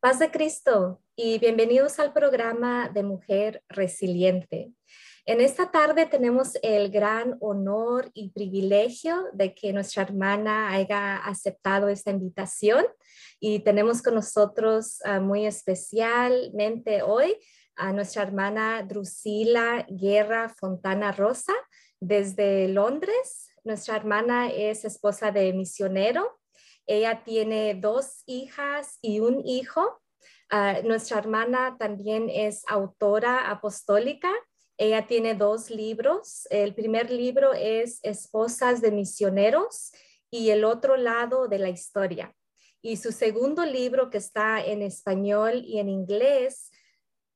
[0.00, 4.72] Paz de Cristo y bienvenidos al programa de Mujer Resiliente.
[5.26, 11.90] En esta tarde tenemos el gran honor y privilegio de que nuestra hermana haya aceptado
[11.90, 12.86] esta invitación
[13.40, 17.36] y tenemos con nosotros uh, muy especialmente hoy
[17.76, 21.52] a nuestra hermana Drusila Guerra Fontana Rosa
[22.00, 23.50] desde Londres.
[23.64, 26.39] Nuestra hermana es esposa de misionero
[26.86, 30.00] ella tiene dos hijas y un hijo.
[30.52, 34.30] Uh, nuestra hermana también es autora apostólica.
[34.76, 36.46] Ella tiene dos libros.
[36.50, 39.92] El primer libro es Esposas de Misioneros
[40.30, 42.34] y el otro lado de la historia.
[42.82, 46.70] Y su segundo libro que está en español y en inglés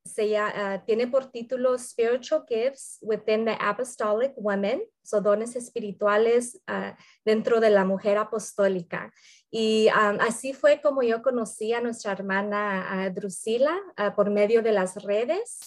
[0.04, 6.94] se, uh, tiene por título Spiritual Gifts Within the Apostolic Women, so dones espirituales uh,
[7.24, 9.12] dentro de la mujer apostólica.
[9.50, 13.76] Y así fue como yo conocí a nuestra hermana uh, Drusila
[14.16, 15.60] por medio de las redes.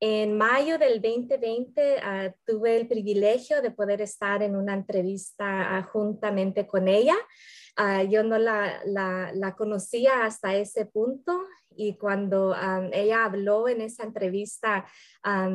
[0.00, 6.86] En mayo del 2020 tuve el privilegio de poder estar en una entrevista juntamente con
[6.86, 7.16] ella.
[8.08, 11.40] yo no la conocía hasta ese punto
[11.78, 12.56] y cuando
[12.92, 14.84] ella habló en esa entrevista,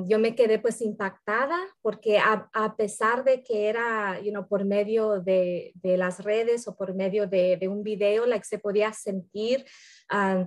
[0.05, 5.19] yo me quedé pues impactada porque a, pesar de que era, you know, por medio
[5.21, 8.93] de, de, las redes o por medio de, de un video, la que se podía
[8.93, 9.65] sentir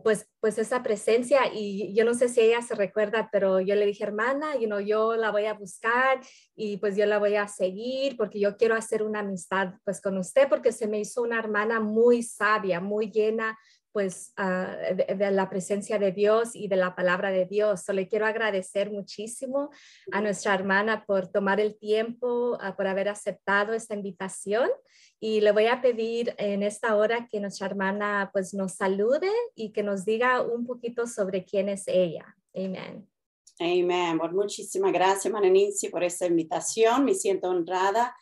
[0.02, 3.86] pues, pues esa presencia y yo no sé si ella se recuerda, pero yo le
[3.86, 6.20] dije, hermana, you know, yo la voy a buscar
[6.54, 10.16] y pues yo la voy a seguir porque yo quiero hacer una amistad pues con
[10.18, 13.58] usted porque se me hizo una hermana muy sabia, muy llena
[13.96, 17.80] pues uh, de, la presencia de Dios y de la palabra de Dios.
[17.80, 19.70] So, le quiero agradecer muchísimo
[20.12, 24.68] a nuestra hermana por tomar el tiempo, uh, por haber aceptado esta invitación
[25.18, 29.72] y le voy a pedir en esta hora que nuestra hermana pues nos salude y
[29.72, 32.36] que nos diga un poquito sobre quién es ella.
[32.54, 33.08] Amén.
[33.58, 34.18] Amén.
[34.18, 37.02] Bueno, muchísimas gracias, Nancy, por esta invitación.
[37.02, 38.14] Me siento honrada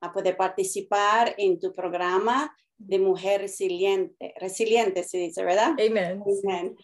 [0.00, 5.74] a poder participar en tu programa de mujer resiliente, resiliente se dice, ¿verdad?
[5.78, 6.76] Amén.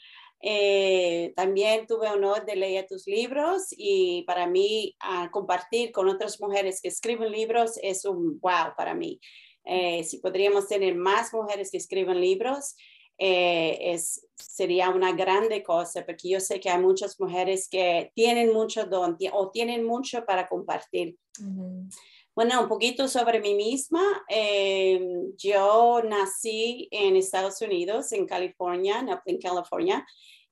[0.42, 6.40] Eh, también tuve honor de leer tus libros y para mí uh, compartir con otras
[6.40, 9.18] mujeres que escriben libros es un wow para mí.
[9.64, 12.76] Eh, si podríamos tener más mujeres que escriben libros,
[13.18, 18.52] eh, es, sería una grande cosa, porque yo sé que hay muchas mujeres que tienen
[18.52, 21.16] mucho don o tienen mucho para compartir.
[21.40, 21.88] Uh -huh.
[22.36, 24.02] Bueno, un poquito sobre mí misma.
[24.28, 25.00] Eh,
[25.38, 30.06] yo nací en Estados Unidos, en California, en California,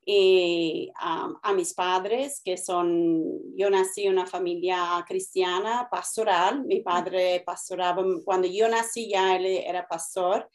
[0.06, 3.22] y um, a mis padres, que son,
[3.54, 6.64] yo nací en una familia cristiana, pastoral.
[6.64, 10.48] Mi padre pastoraba, cuando yo nací ya él era pastor,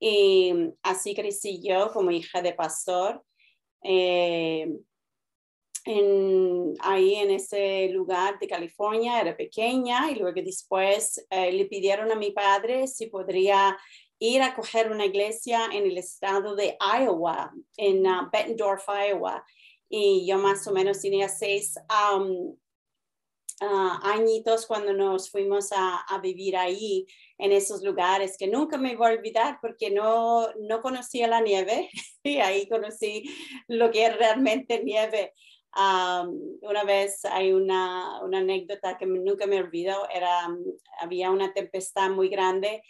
[0.00, 3.22] y así crecí yo como hija de pastor.
[3.82, 4.72] Eh,
[5.84, 12.10] en, ahí en ese lugar de California, era pequeña y luego después eh, le pidieron
[12.12, 13.76] a mi padre si podría
[14.18, 19.44] ir a coger una iglesia en el estado de Iowa, en uh, Bettendorf, Iowa.
[19.88, 22.56] Y yo más o menos tenía seis um,
[23.60, 27.04] uh, añitos cuando nos fuimos a, a, vivir ahí,
[27.36, 31.90] en esos lugares, que nunca me voy a olvidar porque no, no conocía la nieve
[32.22, 33.24] y ahí conocí
[33.66, 35.32] lo que es realmente nieve.
[35.74, 40.46] Um, una vez hay una, una, anécdota que nunca me olvido, era,
[41.00, 42.82] había una tempestad muy grande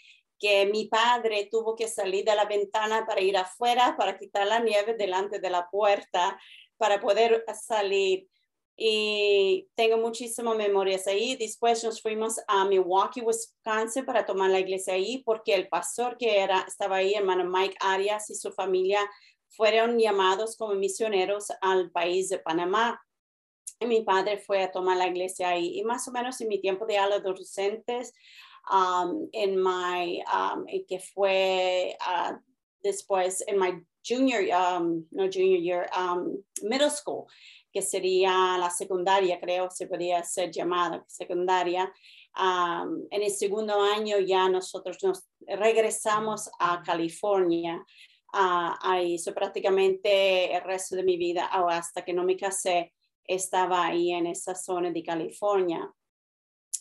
[0.42, 4.58] que mi padre tuvo que salir de la ventana para ir afuera, para quitar la
[4.58, 6.36] nieve delante de la puerta,
[6.76, 8.26] para poder salir.
[8.76, 11.36] Y tengo muchísimas memorias ahí.
[11.36, 16.40] Después nos fuimos a Milwaukee, Wisconsin, para tomar la iglesia ahí, porque el pastor que
[16.40, 19.08] era, estaba ahí, hermano Mike Arias y su familia,
[19.56, 23.00] fueron llamados como misioneros al país de Panamá.
[23.80, 25.78] Y mi padre fue a tomar la iglesia ahí.
[25.78, 28.12] Y más o menos en mi tiempo de adolescentes,
[28.70, 32.36] um, en my, um, que fue uh,
[32.82, 37.26] después en my junior, um, no junior year, um, middle school,
[37.72, 41.92] que sería la secundaria, creo, se podría ser llamada secundaria.
[42.34, 47.84] En el segundo año ya nosotros nos regresamos a California
[48.32, 49.18] uh, ahí.
[49.18, 52.92] So, prácticamente el resto de mi vida, o hasta que no me casé,
[53.24, 55.92] estaba ahí en esa zona de California.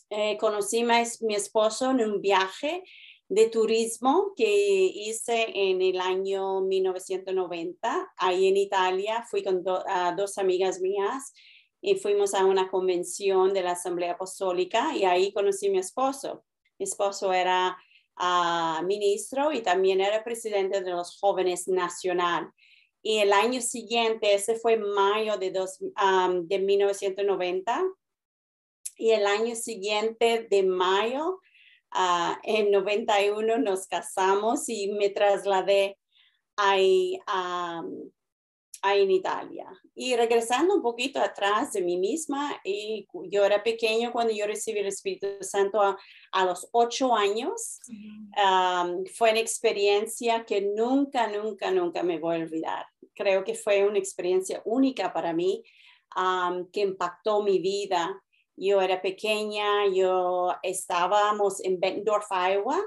[0.10, 2.84] Eh, conocí a mi esposo en un viaje
[3.30, 4.46] de turismo que
[4.94, 9.26] hice en el año 1990, ahí en Italia.
[9.30, 11.34] Fui con do, uh, dos amigas mías
[11.80, 16.44] y fuimos a una convención de la Asamblea Apostólica y ahí conocí a mi esposo.
[16.78, 17.78] Mi esposo era
[18.22, 22.52] uh, ministro y también era presidente de los jóvenes nacional.
[23.02, 27.84] Y el año siguiente, ese fue mayo de, dos, de 1990.
[28.98, 31.40] Y el año siguiente de mayo,
[31.96, 35.98] uh, en 91, nos casamos y me trasladé
[38.82, 39.68] ahí en Italia.
[39.94, 44.80] Y regresando un poquito atrás de mí misma, y yo era pequeño cuando yo recibí
[44.80, 47.80] el Espíritu Santo a, los ocho años.
[49.16, 52.86] fue una experiencia que nunca, nunca, nunca me voy a olvidar.
[53.14, 55.64] Creo que fue una experiencia única para mí
[56.72, 58.22] que impactó mi vida.
[58.56, 62.80] Yo era pequeña, yo estábamos en Bettendorf, Iowa,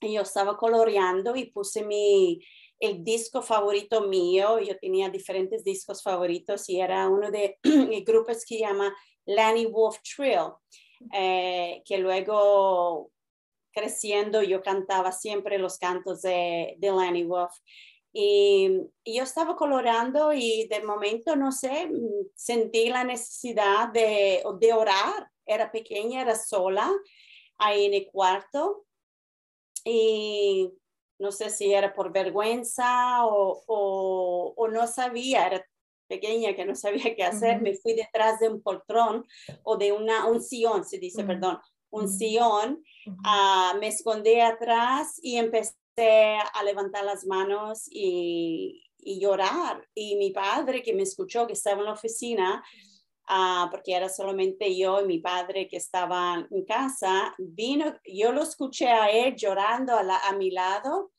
[0.00, 2.40] y yo estaba coloreando y puse mi,
[2.80, 7.58] el disco favorito mío, yo tenía diferentes discos favoritos y era uno de
[8.06, 8.94] grupos que llama
[9.26, 10.52] Lanny Wolf Trill,
[11.12, 13.10] eh, que luego
[13.72, 17.52] creciendo yo cantaba siempre los cantos de, de Lanny Wolf.
[18.12, 18.68] Y,
[19.04, 21.90] yo estaba colorando y de momento, no sé,
[22.34, 24.42] sentí la necesidad de,
[24.74, 25.30] orar.
[25.46, 26.90] Era pequeña, era sola
[27.58, 28.84] ahí en el cuarto.
[31.18, 35.66] No sé si era por vergüenza o, o, no sabía, era
[36.06, 39.26] pequeña que no sabía qué hacer, me fui detrás de un poltrón
[39.62, 41.58] o de una, un sillón, se dice, perdón,
[41.90, 42.82] un sillón,
[43.24, 45.76] ah, me escondí atrás y empecé
[46.52, 49.86] a levantar las manos y, y llorar.
[49.94, 52.62] Y mi padre que me escuchó, que estaba en la oficina,
[53.30, 58.42] Ah, porque era solamente yo y mi padre que estaban en casa, vino, yo lo
[58.42, 61.12] escuché a él llorando a, a mi lado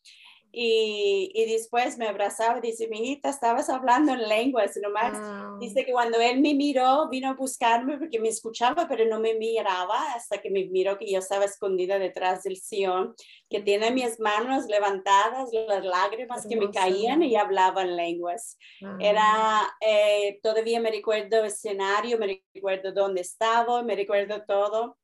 [0.51, 5.59] y, y, después me abrazaba y dice, mi hijita, estabas hablando en lenguas, nomás.
[5.59, 9.35] Dice que cuando él me miró, vino a buscarme porque me escuchaba, pero no me
[9.35, 13.13] miraba hasta que me miró que yo estaba escondida detrás del sillón,
[13.47, 18.57] que tiene mis manos levantadas, las lágrimas que me caían y hablaba en lenguas.
[18.99, 24.97] Era, eh, todavía me recuerdo el escenario, me recuerdo dónde estaba, me recuerdo todo.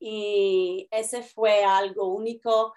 [0.00, 2.74] Y ese fue algo único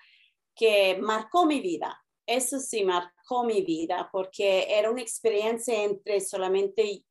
[0.57, 2.03] que marcó mi vida.
[2.25, 7.03] Eso sí marcó mi vida porque era una experiencia entre solamente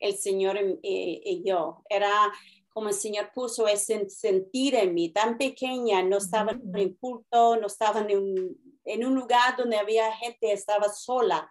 [0.00, 1.82] el Señor y, yo.
[1.90, 2.32] Era
[2.70, 7.56] como el Señor puso ese sentir en mí, tan pequeña, no estaba en un culto,
[7.56, 11.50] no estaba en un, en un lugar donde había gente, estaba sola.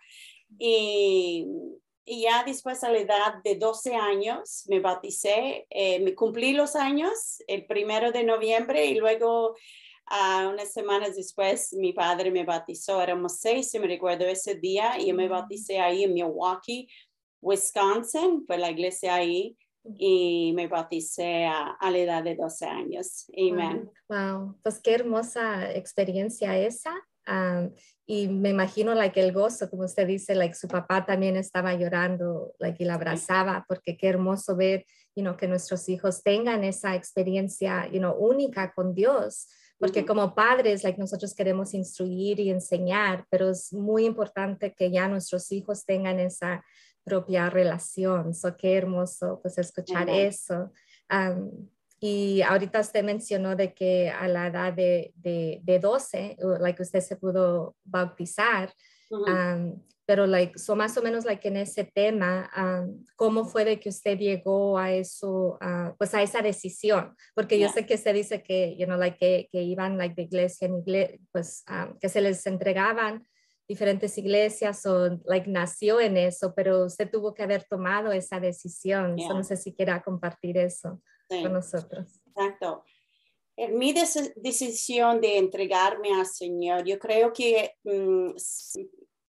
[0.57, 1.47] Y,
[2.05, 6.75] y ya después a la edad de 12 años me bauticé, eh, me cumplí los
[6.75, 9.55] años el primero de noviembre y luego
[10.49, 15.07] unas semanas después mi padre me bautizó, éramos seis, y me recuerdo ese día, y
[15.07, 16.87] yo me bauticé ahí en Milwaukee,
[17.41, 19.57] Wisconsin, fue la iglesia ahí,
[19.97, 23.25] y me bauticé a, la edad de 12 años.
[23.37, 23.89] Amén.
[24.09, 26.93] Wow, pues qué hermosa experiencia esa.
[28.07, 32.53] y me imagino like, el gozo, como usted dice, like, su papá también estaba llorando
[32.59, 34.85] like, y la abrazaba, porque qué hermoso ver
[35.15, 40.33] you know, que nuestros hijos tengan esa experiencia you know, única con Dios porque como
[40.33, 45.85] padres, like, nosotros queremos instruir y enseñar, pero es muy importante que ya nuestros hijos
[45.85, 46.63] tengan esa
[47.03, 48.33] propia relación.
[48.33, 50.71] So, qué hermoso pues escuchar eso.
[51.99, 57.01] y ahorita usted mencionó de que a la edad de, de, de 12, like usted
[57.01, 58.73] se pudo bautizar
[60.05, 62.49] pero like, so más o menos like en ese tema,
[63.15, 65.57] ¿cómo fue de que usted llegó a eso,
[65.97, 67.15] pues a esa decisión?
[67.33, 70.23] Porque yo sé que usted dice que, you know, like que, que iban like de
[70.23, 71.63] iglesia en iglesia, pues
[71.99, 73.25] que se les entregaban
[73.67, 79.15] diferentes iglesias o like nació en eso, pero usted tuvo que haber tomado esa decisión.
[79.15, 82.21] no sé si quiera compartir eso con nosotros.
[82.27, 82.83] Exacto.
[83.57, 88.33] En mi decisión de entregarme al Señor, yo creo que mm,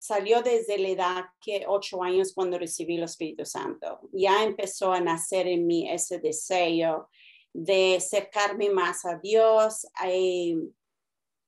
[0.05, 4.01] salió desde la edad que ocho años cuando recibí el Espíritu Santo.
[4.13, 7.09] Ya empezó a nacer en mí ese deseo
[7.55, 9.87] de acercarme más a Dios.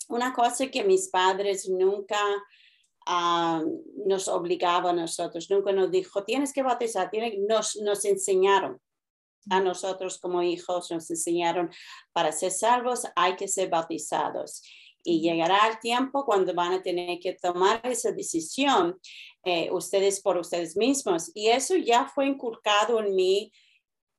[0.09, 2.19] Una cosa que mis padres nunca
[3.05, 3.63] ah,
[4.07, 7.11] nos obligaban a nosotros, nunca nos dijo, tienes que bautizar,
[7.47, 8.81] nos, nos enseñaron
[9.51, 11.71] a nosotros como hijos, nos enseñaron
[12.11, 14.63] para ser salvos hay que ser bautizados
[15.07, 18.99] y llegará el tiempo cuando van a tener que tomar esa decisión
[19.45, 21.31] eh, ustedes por ustedes mismos.
[21.33, 23.53] Y eso ya fue inculcado en mí,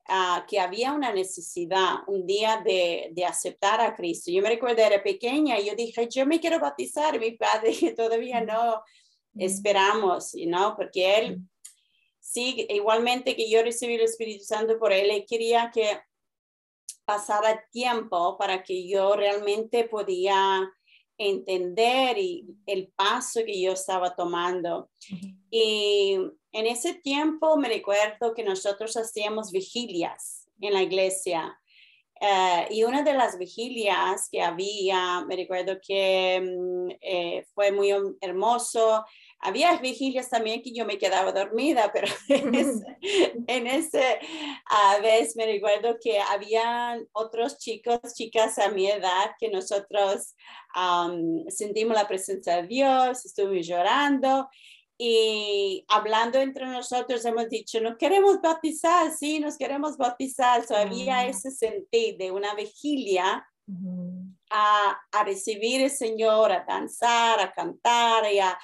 [0.07, 4.31] ah, que había una necesidad un día de, de, aceptar a Cristo.
[4.31, 8.39] Yo me recuerdo, era pequeña, y yo dije, yo me quiero bautizar, mi padre todavía
[8.39, 8.81] no
[9.35, 10.75] esperamos, ¿no?
[10.77, 11.41] Porque él,
[12.21, 15.99] sí, igualmente que yo recibí el Espíritu Santo por él, él quería que
[17.03, 20.69] pasara tiempo para que yo realmente podía
[21.17, 24.89] entender y el paso que yo estaba tomando.
[25.49, 26.17] Y
[26.51, 31.59] en ese tiempo me recuerdo que nosotros hacíamos vigilias en la iglesia.
[32.19, 37.93] Eh, y una de las vigilias que había, me recuerdo que mm, eh, fue muy
[38.21, 39.05] hermoso.
[39.39, 44.19] Había vigilias también que yo me quedaba dormida, pero en ese,
[44.65, 50.35] a vez me recuerdo que había otros chicos, chicas a mi edad que nosotros
[51.49, 54.47] sentimos la presencia de Dios, estuvimos llorando
[54.97, 60.65] y hablando entre nosotros hemos dicho, no queremos bautizar, sí, nos queremos bautizar.
[60.65, 63.45] So, había ese sentir de una vigilia
[64.49, 68.57] a, a, recibir el Señor, a danzar, a cantar y a,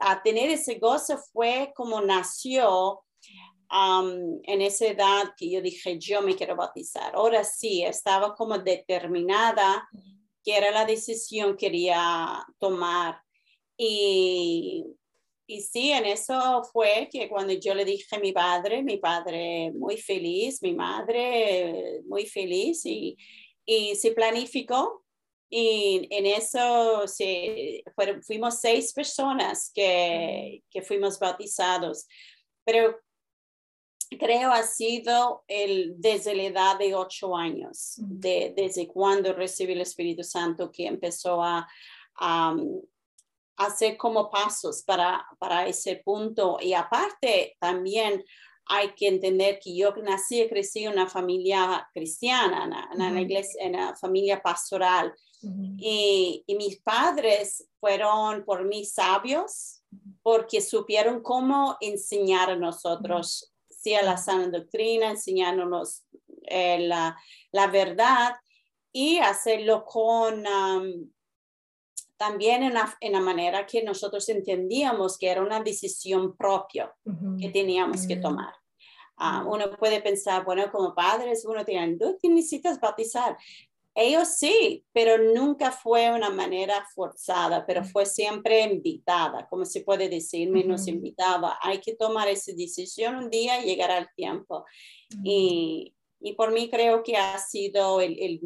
[0.00, 1.18] a, tener ese gozo.
[1.32, 3.04] Fue como nació
[3.70, 7.14] um, en esa edad que yo dije, yo me quiero bautizar.
[7.14, 9.88] Ahora sí, estaba como determinada
[10.44, 13.20] que era la decisión que quería tomar.
[13.76, 14.84] Y
[15.48, 19.70] y sí, en eso fue que cuando yo le dije a mi padre, mi padre
[19.72, 23.16] muy feliz, mi madre muy feliz y,
[23.66, 25.04] y se planificó.
[25.48, 27.84] Y en eso se,
[28.26, 32.06] fuimos seis personas que, que fuimos bautizados.
[32.64, 32.98] Pero
[34.18, 39.80] creo ha sido el, desde la edad de ocho años, de, desde cuando recibí el
[39.80, 41.68] Espíritu Santo, que empezó a,
[42.16, 42.56] a,
[43.56, 46.58] hacer como pasos para, para ese punto.
[46.60, 48.24] Y aparte, también
[48.68, 53.64] hay que entender que yo nací y crecí en una familia cristiana, en, la iglesia,
[53.64, 55.12] en una familia pastoral.
[55.78, 59.82] y, y, mis padres fueron por mí sabios
[60.22, 66.02] porque supieron cómo enseñar a nosotros, sí, a la sana doctrina, enseñándonos
[66.48, 67.16] eh, la,
[67.52, 68.34] la, verdad
[68.92, 70.44] y hacerlo con,
[72.16, 76.92] también en la, manera que nosotros entendíamos que era una decisión propia
[77.38, 78.54] que teníamos que tomar.
[79.18, 83.36] Ah, uno puede pensar, bueno, como padres, uno tiene, tú necesitas bautizar.
[83.94, 90.10] Ellos sí, pero nunca fue una manera forzada, pero fue siempre invitada, como se puede
[90.10, 91.58] decir, menos invitada.
[91.62, 94.66] Hay que tomar esa decisión un día y llegar al tiempo.
[95.24, 98.40] y, y, por mí creo que ha sido el, el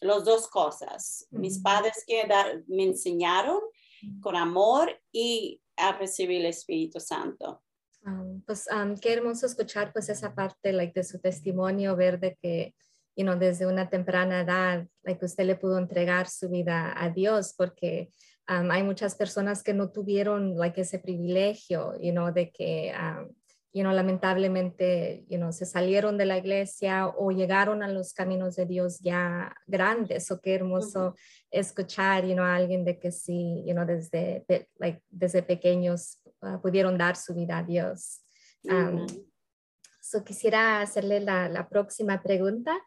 [0.00, 1.26] las dos cosas.
[1.30, 2.26] Mis padres que
[2.68, 3.60] me enseñaron
[4.20, 7.62] con amor y a recibir el Espíritu Santo.
[8.46, 8.66] pues
[9.00, 12.74] qué hermoso escuchar pues esa parte like, de su testimonio, ver de que
[13.16, 17.54] you know, desde una temprana edad like, usted le pudo entregar su vida a Dios
[17.56, 18.10] porque
[18.46, 22.92] hay muchas personas que no tuvieron like, ese privilegio you know, de que
[23.74, 28.54] you know, lamentablemente, you know, se salieron de la iglesia o llegaron a los caminos
[28.54, 30.30] de Dios ya grandes.
[30.30, 31.16] O qué hermoso
[31.50, 34.44] escuchar, you know, a alguien de que sí, you know, desde,
[34.78, 38.20] like, desde pequeños ah, pudieron dar su vida a Dios.
[38.62, 39.06] Um,
[40.00, 42.80] so quisiera hacerle la, la próxima pregunta.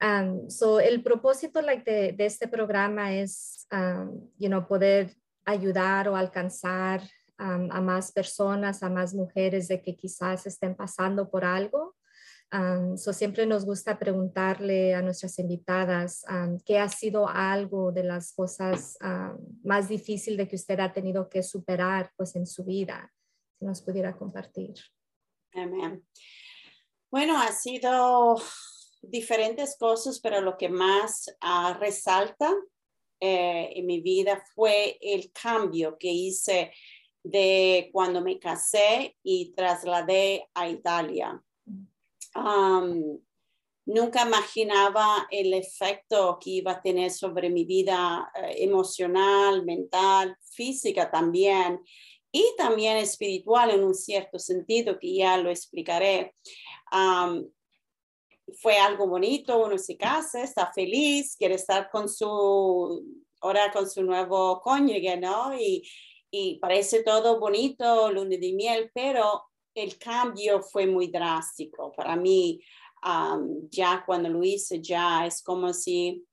[0.00, 6.08] Um, so el propósito like, de, de este programa es, um, you know, poder ayudar
[6.08, 7.02] o alcanzar
[7.42, 11.96] a más personas, a más mujeres de que quizás estén pasando por algo.
[12.96, 16.24] so siempre nos gusta preguntarle a nuestras invitadas
[16.64, 18.96] qué ha sido algo de las cosas
[19.64, 23.12] más difíciles de que usted ha tenido que superar pues en su vida.
[23.58, 24.74] Si nos pudiera compartir.
[25.54, 26.04] Amén.
[27.10, 28.36] Bueno, ha sido
[29.02, 32.50] diferentes cosas, pero lo que más ah, resalta
[33.20, 36.72] eh, en mi vida fue el cambio que hice
[37.22, 41.42] de cuando me casé y trasladé a Italia.
[43.84, 51.10] nunca imaginaba el efecto que iba a tener sobre mi vida eh, emocional, mental, física
[51.10, 51.80] también
[52.30, 56.34] y también espiritual en un cierto sentido que ya lo explicaré.
[58.60, 63.02] fue algo bonito, uno se casa, está feliz, quiere estar con su,
[63.40, 65.54] ahora con su nuevo cónyuge, ¿no?
[65.58, 65.82] Y,
[66.34, 71.92] y parece todo bonito, lunes de miel, pero el cambio fue muy drástico.
[71.92, 72.58] Para mí,
[73.68, 76.24] ya cuando lo hice, ya es como si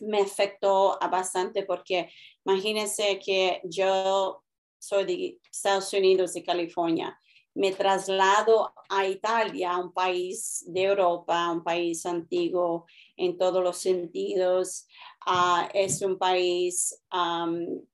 [0.00, 2.10] me afectó bastante porque
[2.44, 4.42] imagínense que yo
[4.80, 7.16] soy de Estados Unidos, de California.
[7.54, 12.86] Me traslado a Italia, un país de Europa, un país antiguo
[13.16, 14.88] en todos los sentidos.
[15.26, 17.00] Ah, es un país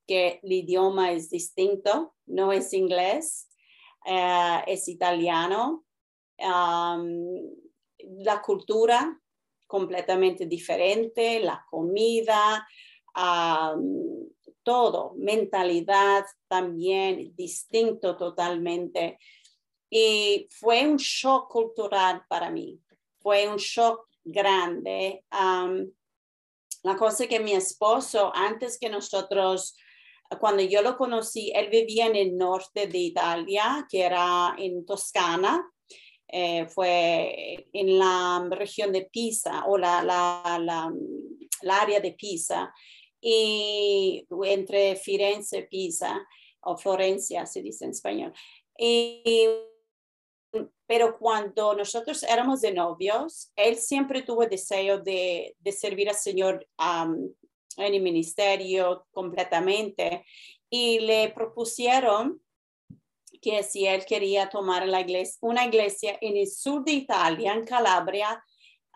[0.07, 3.49] que el idioma es distinto, no es inglés,
[4.07, 5.85] eh, es italiano.
[8.01, 9.21] la cultura
[9.67, 12.67] completamente diferente, la comida,
[14.63, 19.19] todo, mentalidad también distinto totalmente.
[19.91, 22.81] Y fue un shock cultural para mí,
[23.19, 25.25] fue un shock grande.
[26.89, 29.77] La cosa que mi esposo, antes que nosotros,
[30.41, 35.71] cuando yo lo conocí, él vivía en el norte de Italia, que era en Toscana,
[36.27, 40.93] eh, fue en la región de Pisa o la, la, la,
[41.63, 42.73] la área de Pisa
[43.21, 46.27] y entre Firenze y Pisa,
[46.61, 48.33] o Florencia se dice en español.
[50.87, 56.67] Pero cuando nosotros éramos de novios, él siempre tuvo deseo de, de servir al Señor
[56.79, 60.25] en el ministerio completamente.
[60.71, 62.41] Y le propusieron
[63.41, 67.65] que si él quería tomar la iglesia, una iglesia en el sur de Italia, en
[67.65, 68.43] Calabria,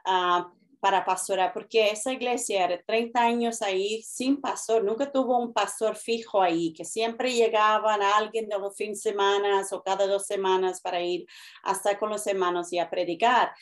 [0.06, 0.44] uh,
[0.82, 5.94] para pastorar, porque esa iglesia era 30 años ahí sin pastor, nunca tuvo un pastor
[5.94, 10.26] fijo ahí, que siempre llegaban a alguien de los fines de semana o cada dos
[10.26, 11.24] semanas para ir
[11.62, 13.52] hasta con los hermanos y a predicar.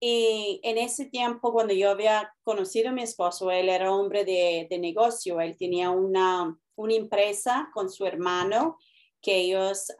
[0.00, 4.66] Y en ese tiempo, cuando yo había conocido a mi esposo, él era hombre de,
[4.68, 8.78] de negocio, él tenía una, una empresa con su hermano
[9.20, 9.92] que ellos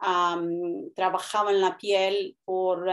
[0.97, 2.85] trabajaban la piel por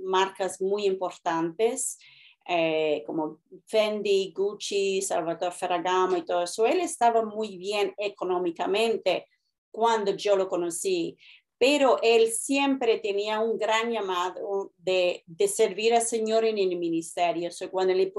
[0.00, 1.98] marcas muy importantes
[2.46, 6.66] eh, como Fendi, Gucci, Salvatore Ferragamo y todo eso.
[6.66, 9.26] Él estaba muy bien económicamente
[9.70, 11.16] cuando yo lo conocí,
[11.58, 17.50] pero él siempre tenía un gran llamado de, de servir al Señor en el ministerio.
[17.50, 18.12] So, cuando le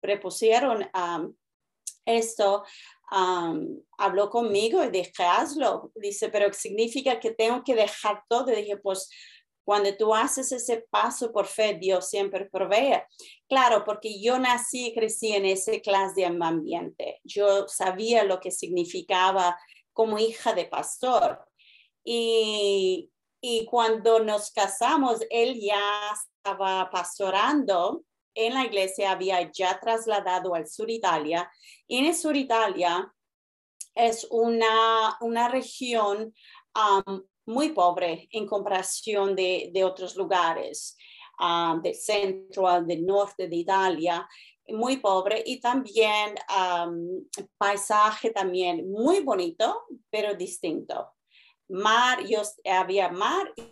[0.00, 1.34] propusieron um,
[2.04, 2.64] esto,
[3.12, 5.92] um, habló conmigo y dije, hazlo.
[5.94, 8.46] Dice, pero significa que tengo que dejar todo.
[8.46, 9.08] Dije, pues
[9.70, 13.04] cuando tú haces ese paso por fe, Dios siempre provee.
[13.48, 17.20] Claro, porque yo nací y crecí en ese clase de ambiente.
[17.22, 19.56] Yo sabía lo que significaba
[19.92, 21.46] como hija de pastor.
[22.02, 25.80] Y, y cuando nos casamos, él ya
[26.14, 28.02] estaba pastorando
[28.34, 31.48] en la iglesia, había ya trasladado al sur Italia.
[31.86, 33.14] Y en el sur Italia
[33.94, 36.34] es una, una región
[36.74, 40.96] um, muy pobre en comparación de, de otros lugares
[41.38, 44.26] um, del centro al del norte de Italia,
[44.68, 47.24] muy pobre y también um,
[47.58, 51.08] paisaje también muy bonito, pero distinto.
[51.68, 53.62] Mar, yo, había mar y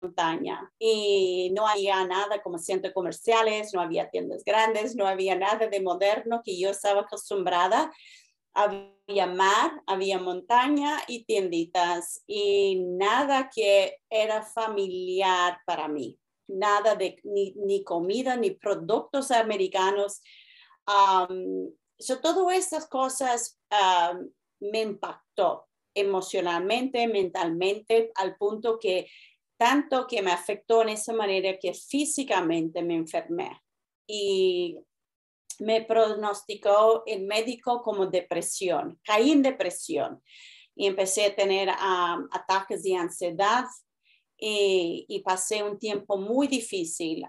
[0.00, 5.66] montaña y no había nada como centros comerciales, no había tiendas grandes, no había nada
[5.66, 7.92] de moderno que yo estaba acostumbrada
[8.54, 17.20] había mar, había montaña y tienditas y nada que era familiar para mí, nada de
[17.24, 20.20] ni, comida ni productos americanos.
[20.86, 23.58] Um, so, todas estas cosas
[24.60, 29.08] me impactó emocionalmente, mentalmente, al punto que
[29.58, 33.60] tanto que me afectó en esa manera que físicamente me enfermé.
[34.06, 34.78] Y
[35.58, 38.98] me pronosticó el médico como depresión.
[39.04, 40.22] Caí en depresión
[40.74, 43.64] y empecé a tener ataques de ansiedad
[44.40, 47.24] y, pasé un tiempo muy difícil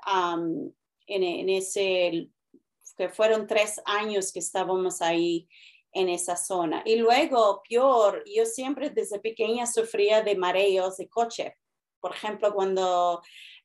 [1.08, 2.30] en, ese,
[2.96, 5.48] que fueron tres años que estábamos ahí
[5.92, 6.84] en esa zona.
[6.86, 11.58] Y luego, peor, yo siempre desde pequeña sufría de mareos de coche.
[12.00, 13.22] Por ejemplo, cuando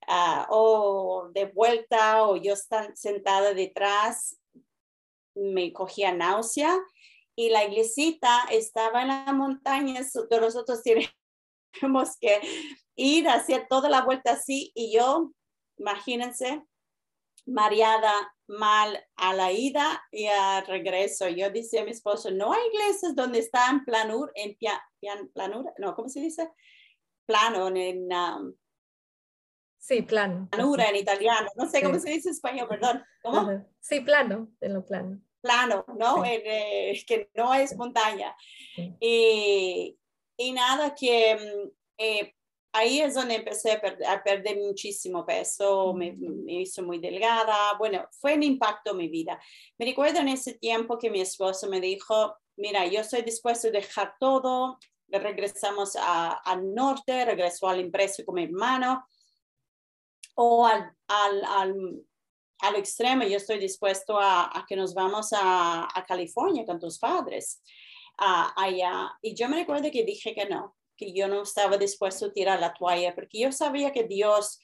[0.09, 4.38] ah, o de vuelta o yo estaba sentada detrás
[5.34, 6.78] me cogía náusea
[7.36, 12.40] y la iglesita estaba en la montaña, nosotros tenemos que
[12.96, 15.32] ir a hacer toda la vuelta así y yo,
[15.76, 16.62] imagínense,
[17.46, 18.12] mareada
[18.46, 21.28] mal a la ida y al regreso.
[21.28, 24.56] Yo decía a mi esposo, no hay iglesias donde está en planura, en
[25.32, 26.50] planura, no, ¿cómo se dice?
[27.26, 28.12] Plano, en...
[28.12, 28.54] Um,
[29.86, 30.48] sí, plano.
[30.50, 33.04] Planura en italiano, no sé cómo se dice en español, perdón.
[33.22, 33.64] ¿Cómo?
[33.80, 36.24] Sí, plano, en lo plano plano, ¿no?
[36.24, 38.34] Eh, que no es montaña.
[38.98, 39.96] Y,
[40.38, 42.34] y, nada, que mm, eh,
[42.72, 47.74] ahí es donde empecé a perder, muchísimo peso, me, me, hizo muy delgada.
[47.78, 49.38] Bueno, fue un impacto en mi vida.
[49.78, 53.72] Me recuerdo en ese tiempo que mi esposo me dijo, mira, yo estoy dispuesto a
[53.72, 59.04] dejar todo, regresamos al norte, regresó al impreso con mi hermano,
[60.34, 62.04] o al, al, al
[62.64, 67.62] al extremo, yo estoy dispuesto a, que nos vamos a, California con tus padres
[68.16, 69.10] allá.
[69.20, 72.60] Y yo me recuerdo que dije que no, que yo no estaba dispuesto a tirar
[72.60, 74.60] la toalla, porque yo sabía que Dios,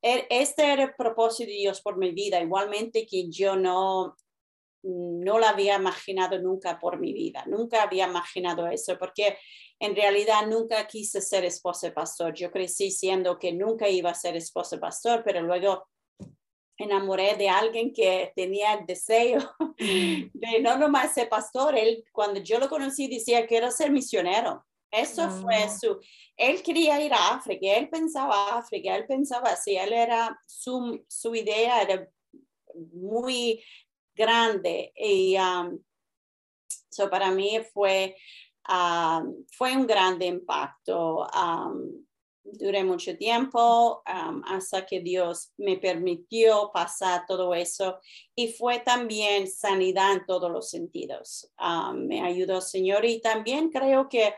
[0.00, 4.16] e, este era el propósito de Dios por mi vida, igualmente que yo no,
[4.82, 9.38] no lo había imaginado nunca por mi vida, nunca había imaginado eso, porque
[9.78, 12.34] en realidad nunca quise ser esposa de pastor.
[12.34, 15.88] Yo crecí siendo que nunca iba a ser esposa de pastor, pero luego
[16.78, 19.40] enamoré de alguien que tenía el deseo
[19.78, 21.76] de no nomás ser pastor.
[21.76, 24.64] Él, cuando yo lo conocí, decía, quiero ser misionero.
[24.90, 25.98] Eso fue su,
[26.36, 31.34] él quería ir a África, él pensaba África, él pensaba así, él era, su, su
[31.34, 32.08] idea era
[32.92, 33.62] muy
[34.16, 35.78] grande y um,
[37.10, 38.16] para mí fue,
[38.68, 41.26] um, fue un grande impacto.
[41.34, 42.06] Um,
[42.52, 47.98] duré mucho tiempo um, hasta que Dios me permitió pasar todo eso
[48.34, 51.50] y fue también sanidad en todos los sentidos.
[51.94, 54.34] me ayudó Señor y también creo que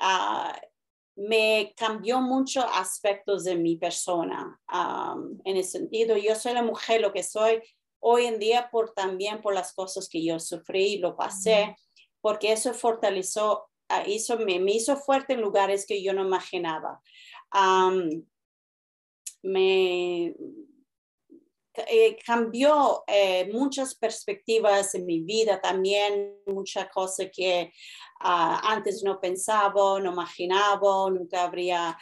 [0.00, 0.52] uh,
[1.14, 4.60] me cambió muchos aspectos de mi persona
[5.44, 7.60] en el sentido, yo soy la mujer, lo que soy
[8.00, 11.76] hoy en día por también por las cosas que yo sufrí y lo pasé,
[12.20, 17.00] porque eso fortaleció, ah, hizo, me, me hizo fuerte en lugares que yo no imaginaba.
[19.42, 20.34] me
[21.74, 27.72] eh, cambió eh, muchas perspectivas en mi vida también, muchas cosas que
[28.20, 31.96] ah, antes no pensaba, no imaginaba, nunca habría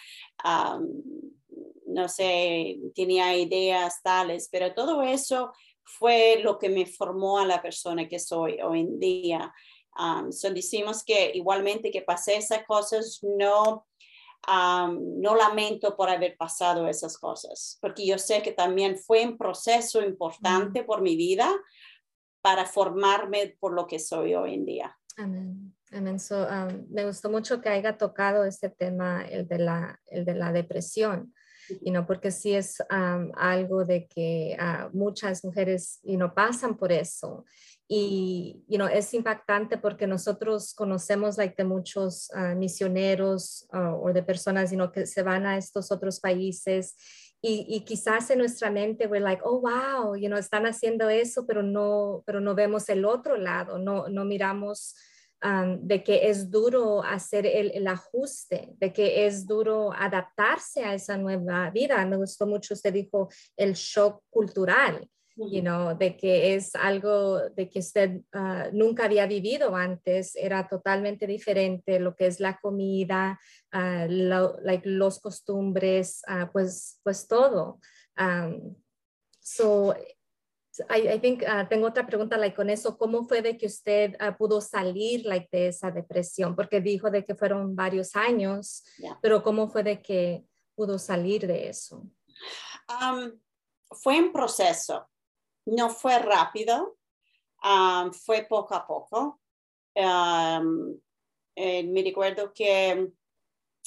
[1.87, 5.53] no sé, tenía ideas tales, pero todo eso
[5.87, 9.55] fue lo que me formó a la persona que soy hoy en día.
[9.99, 13.87] Um, so decimos que igualmente que pasé esas cosas, no,
[14.47, 19.39] um, no lamento por haber pasado esas cosas, porque yo sé que también fue un
[19.39, 21.51] proceso importante por mi vida
[22.43, 24.99] para formarme por lo que soy hoy en día.
[25.17, 25.75] Amén.
[25.93, 26.19] Amén.
[26.19, 30.35] So, um, me gustó mucho que haya tocado este tema, el de la, el de
[30.35, 31.33] la depresión
[31.81, 36.93] y no porque sí es algo de que ah, muchas mujeres y no pasan por
[36.93, 37.45] eso.
[37.89, 44.13] Y you know, es impactante porque nosotros conocemos like, de muchos ah, misioneros ah, o
[44.13, 46.97] de personas you know, que se van a estos otros países
[47.43, 51.47] y, y, quizás en nuestra mente we're like, oh, wow, you know, están haciendo eso,
[51.47, 54.97] pero no, pero no vemos el otro lado, no, no miramos
[55.43, 61.71] de que es duro hacer el, ajuste, de que es duro adaptarse a esa nueva
[61.71, 62.05] vida.
[62.07, 67.69] Me gustó mucho, usted dijo, el shock cultural, you know, de que es algo de
[67.69, 73.39] que usted ah, nunca había vivido antes, era totalmente diferente lo que es la comida,
[73.75, 74.11] uh,
[74.63, 77.79] like, los costumbres, ah, pues, pues todo.
[79.41, 79.95] so,
[80.91, 82.97] I, think uh, tengo otra pregunta like, con eso.
[82.97, 86.55] ¿Cómo fue de que usted uh, pudo salir like, de esa depresión?
[86.55, 88.85] Porque dijo de que fueron varios años,
[89.21, 92.05] pero ¿cómo fue de que pudo salir de eso?
[92.89, 93.33] Um,
[93.91, 95.09] fue un proceso.
[95.67, 96.97] No fue rápido,
[97.63, 99.41] um, fue poco a poco.
[99.95, 100.99] Um,
[101.57, 102.91] eh, me recuerdo que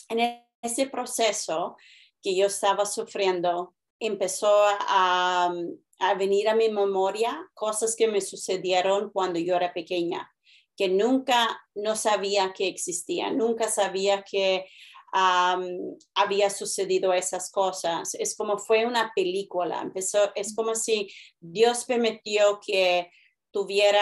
[0.09, 1.77] en ese proceso
[2.21, 5.53] que yo estaba sufriendo, empezó a
[5.99, 10.31] a venir a mi memoria cosas que me sucedieron cuando yo era pequeña,
[10.75, 14.65] que nunca no sabía que existían, nunca sabía que
[15.11, 18.15] había sucedido esas cosas.
[18.15, 21.09] Es como fue una película, empezó, es como si
[21.39, 23.09] Dios permitió que
[23.51, 24.01] tuviera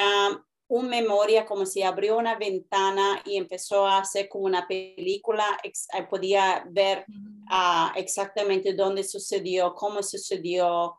[0.69, 5.71] una memoria como si abrió una ventana y empezó a hacer como una película, eh,
[6.09, 7.05] podía ver
[7.49, 10.97] ah, exactamente dónde sucedió, cómo sucedió,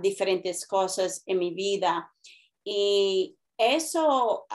[0.00, 2.12] diferentes cosas en mi vida.
[2.64, 4.46] Y eso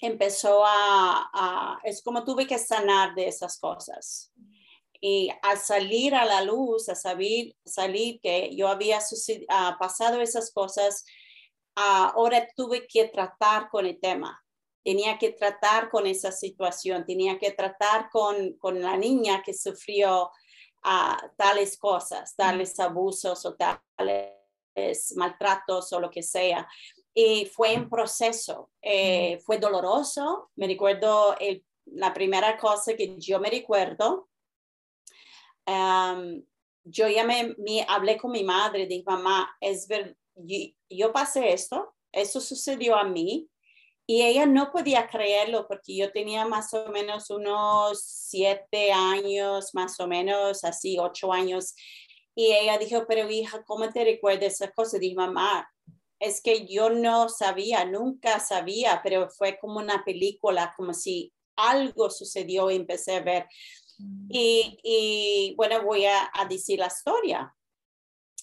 [0.00, 4.32] empezó a, es como tuve que sanar de esas cosas.
[5.00, 9.00] Y al salir a la luz, a saber, salir que yo había
[9.78, 11.04] pasado esas cosas,
[11.74, 14.40] ahora tuve que tratar con el tema.
[14.84, 20.30] Tenía que tratar con esa situación, tenía que tratar con, con la niña que sufrió
[20.82, 26.68] a tales cosas, tales abusos o tales maltratos o lo que sea.
[27.14, 30.50] Y fue un proceso, eh, fue doloroso.
[30.56, 31.36] Me recuerdo
[31.86, 34.28] la primera cosa que yo me recuerdo.
[36.84, 37.54] yo ya me,
[37.86, 40.16] hablé con mi madre, dije, mamá, es ver,
[40.88, 43.48] yo pasé esto, eso sucedió a mí,
[44.06, 49.98] y ella no podía creerlo porque yo tenía más o menos unos siete años, más
[50.00, 51.74] o menos así, ocho años.
[52.34, 54.98] Y ella dijo, pero hija, ¿cómo te recuerdas esa cosa?
[54.98, 55.68] Dije, mamá,
[56.18, 62.10] es que yo no sabía, nunca sabía, pero fue como una película, como si algo
[62.10, 63.46] sucedió y empecé a ver.
[63.98, 64.28] Mm.
[64.30, 67.54] Y, y bueno, voy a, a, decir la historia.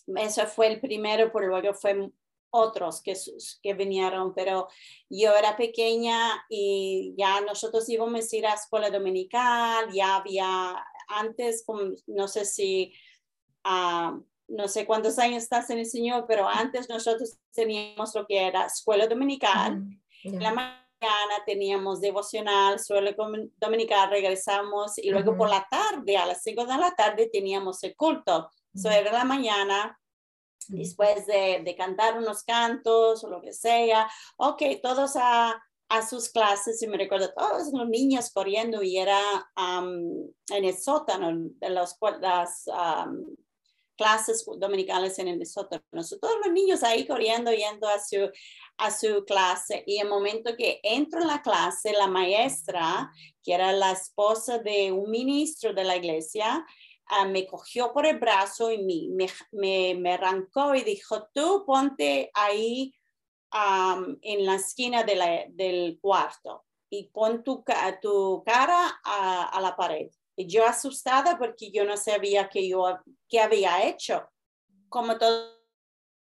[0.07, 2.11] Eso fue el primero, pero luego fue
[2.51, 3.15] otros que,
[3.61, 4.67] que vinieron, pero
[5.09, 10.75] yo era pequeña y ya nosotros íbamos a ir a escuela dominical, ya había
[11.09, 11.65] antes,
[12.07, 12.93] no sé si,
[13.65, 18.47] uh, no sé cuántos años estás en el Señor, pero antes nosotros teníamos lo que
[18.47, 19.83] era escuela dominical.
[20.23, 23.15] La mañana teníamos devocional, escuela
[23.57, 27.95] dominical, regresamos y luego por la tarde, a las 5 de la tarde, teníamos el
[27.95, 28.49] culto.
[28.73, 29.98] Eso era la mañana,
[30.69, 35.61] después de, cantar unos cantos o lo que sea, ok, todos a,
[36.07, 39.19] sus clases y me recuerdo todos los niños corriendo y era
[39.57, 42.65] en el sótano de las, las
[43.99, 45.83] clases dominicales en el sótano.
[45.91, 48.31] Todos los niños ahí corriendo, yendo a su,
[48.77, 53.11] a su clase y el momento que entro en la clase, la maestra,
[53.43, 56.65] que era la esposa de un ministro de la iglesia,
[57.09, 58.77] Ah, me cogió por el brazo y
[59.09, 62.93] me, me, me, arrancó y dijo, tú ponte ahí
[64.21, 67.63] en la esquina de la, del cuarto y pon tu,
[68.01, 70.09] tu cara a, a, la pared.
[70.35, 74.27] Y yo asustada porque yo no sabía qué yo qué había hecho.
[74.87, 75.59] Como todos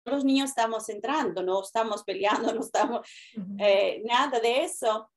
[0.06, 3.08] los niños estamos entrando, no estamos peleando, no estamos,
[3.60, 5.10] eh, nada de eso.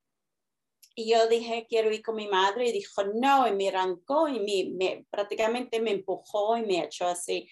[1.01, 4.39] Y yo dije, quiero ir con mi madre y dijo, no, y me arrancó y
[4.39, 7.49] me, me, prácticamente me empujó y me echó así.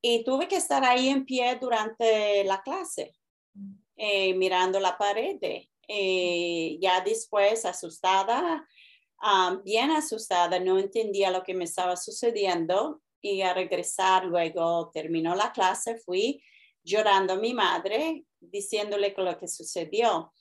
[0.00, 3.12] Y tuve que estar ahí en pie durante la clase,
[3.96, 5.36] eh, mirando la pared.
[5.86, 8.66] Eh, ya después, asustada,
[9.20, 15.34] ah, bien asustada, no entendía lo que me estaba sucediendo y a regresar luego terminó
[15.34, 16.42] la clase, fui
[16.86, 20.32] llorando a mi madre, diciéndole lo que sucedió.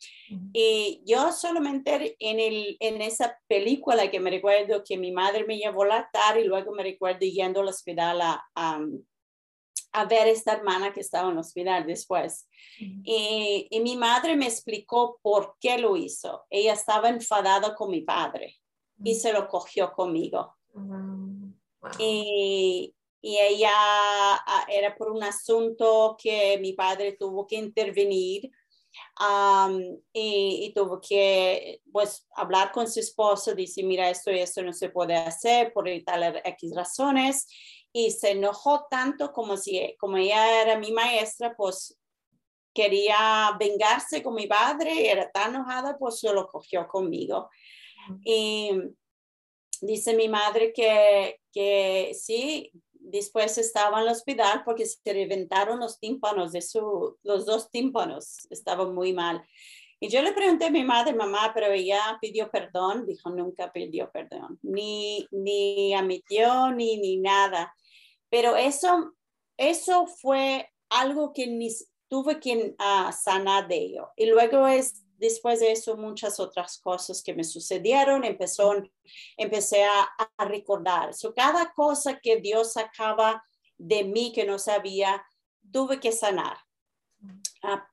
[0.54, 5.58] Y yo solamente en, el, en esa película que me recuerdo que mi madre me
[5.58, 10.30] llevó a la tarde y luego me recuerdo yendo al hospital a, a, ver a
[10.30, 12.48] esta hermana que estaba en el hospital después.
[12.80, 16.46] y, y, mi madre me explicó por qué lo hizo.
[16.50, 18.58] Ella estaba enfadada con mi padre
[19.04, 20.56] y se lo cogió conmigo.
[22.00, 22.94] Y,
[23.28, 28.52] y ella ah, era por un asunto que mi padre tuvo que intervenir
[30.14, 34.90] y, tuvo que pues hablar con su esposo, dice, mira, esto y esto no se
[34.90, 37.48] puede hacer por tal X razones
[37.92, 41.98] y se enojó tanto como si, como ella era mi maestra, pues
[42.76, 47.50] quería vengarse con mi padre, era tan enojada, pues se lo cogió conmigo.
[48.24, 48.70] Y
[49.82, 52.72] dice mi madre que, que sí,
[53.06, 58.48] después estaba en el hospital porque se reventaron los tímpanos de su, los dos tímpanos,
[58.50, 59.44] estaba muy mal.
[60.00, 64.12] Y yo le pregunté a mi madre, mamá, pero ella pidió perdón, dijo, nunca pidió
[64.12, 67.74] perdón, ni, ni admitió, ni, ni nada.
[68.30, 69.14] Pero eso,
[69.58, 71.70] eso fue algo que ni,
[72.08, 74.10] tuve que uh, sanar de ello.
[74.16, 78.74] Y luego es después de eso muchas otras cosas que me sucedieron, empezó,
[79.38, 81.14] empecé a, recordar.
[81.14, 83.44] So, cada cosa que Dios sacaba
[83.78, 85.26] de mí que no sabía,
[85.72, 86.58] tuve que sanar,
[87.64, 87.88] a,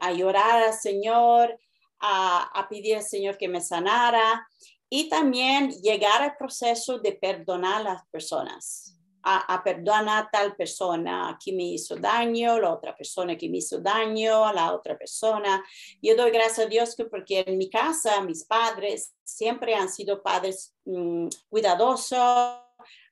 [0.00, 1.58] a, llorar al Señor,
[1.98, 4.46] a, a pedir al Señor que me sanara
[4.88, 8.93] y también llegar al proceso de perdonar a las personas
[9.24, 13.80] a, perdonar a tal persona que me hizo daño, la otra persona que me hizo
[13.80, 15.64] daño, a la otra persona.
[16.02, 20.22] Yo doy gracias a Dios que porque en mi casa mis padres siempre han sido
[20.22, 22.60] padres mm, cuidadosos,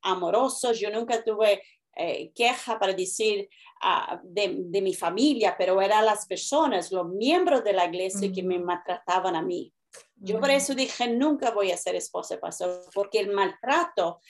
[0.03, 0.79] amorosos.
[0.79, 1.63] Yo nunca tuve
[1.97, 3.49] eh, queja para decir
[3.81, 8.43] ah, de, de, mi familia, pero eran las personas, los miembros de la iglesia que
[8.43, 9.73] me maltrataban a mí.
[10.17, 14.21] Yo por eso dije, nunca voy a ser esposa pastor, porque el maltrato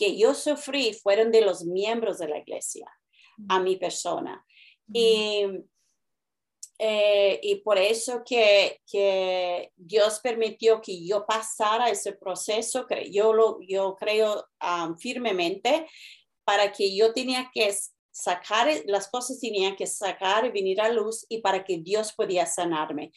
[0.00, 2.90] que yo sufrí fueron de los miembros de la iglesia
[3.50, 4.42] a mi persona.
[4.90, 5.44] Y,
[6.78, 13.58] eh, y por eso que, que, Dios permitió que yo pasara ese proceso, yo, lo,
[13.60, 15.86] yo creo um, firmemente,
[16.44, 17.76] para que yo tenía que
[18.12, 22.46] sacar, las cosas tenían que sacar y venir a luz y para que Dios podía
[22.46, 23.12] sanarme.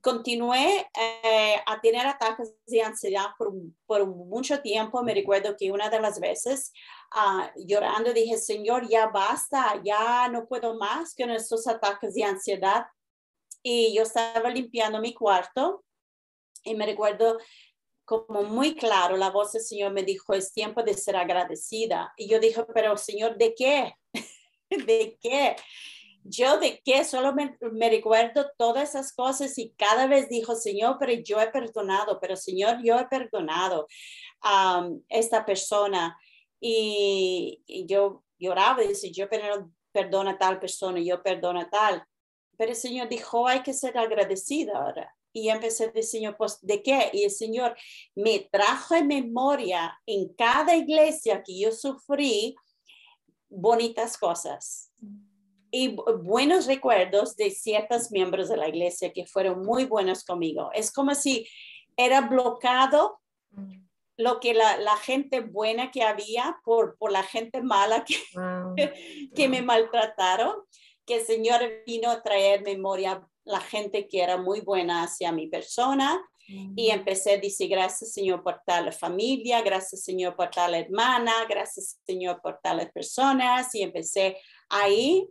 [0.00, 3.52] continué eh, a tener ataques de ansiedad por,
[3.86, 5.02] por, mucho tiempo.
[5.02, 6.72] Me recuerdo que una de las veces
[7.12, 12.86] ah, llorando dije, Señor, ya basta, ya no puedo más con estos ataques de ansiedad.
[13.62, 15.84] Y yo estaba limpiando mi cuarto
[16.64, 17.38] y me recuerdo
[18.20, 22.12] como muy claro, la voz del Señor me dijo, es tiempo de ser agradecida.
[22.16, 23.94] Y yo dije, pero Señor, ¿de qué?
[24.70, 25.56] ¿De qué?
[26.24, 27.56] Yo de qué, solo me,
[27.90, 32.78] recuerdo todas esas cosas y cada vez dijo, Señor, pero yo he perdonado, pero Señor,
[32.84, 33.88] yo he perdonado
[34.42, 36.16] a esta persona.
[36.60, 39.28] Y, yo lloraba y decía, yo he
[39.90, 42.04] perdona a tal persona, yo perdono a tal.
[42.56, 45.12] Pero el Señor dijo, hay que ser agradecido ahora.
[45.32, 47.10] Y empecé a decir, Señor, pues, ¿de qué?
[47.12, 47.74] Y el Señor
[48.14, 52.54] me trajo en memoria en cada iglesia que yo sufrí
[53.48, 54.92] bonitas cosas
[55.72, 60.70] y buenos recuerdos de ciertos miembros de la iglesia que fueron muy buenos conmigo.
[60.74, 61.48] Es como si
[61.96, 63.18] era bloqueado
[64.18, 68.16] lo que la, la gente buena que había por, por la gente mala que,
[69.34, 70.56] que me maltrataron,
[71.06, 75.46] que el Señor vino a traer memoria la gente que era muy buena hacia mi
[75.48, 76.20] persona.
[76.48, 76.94] Y mm.
[76.94, 82.40] empecé a decir, gracias Señor por tal familia, gracias Señor por tal hermana, gracias Señor
[82.42, 83.74] por tales personas.
[83.74, 84.36] Y empecé
[84.68, 85.28] ahí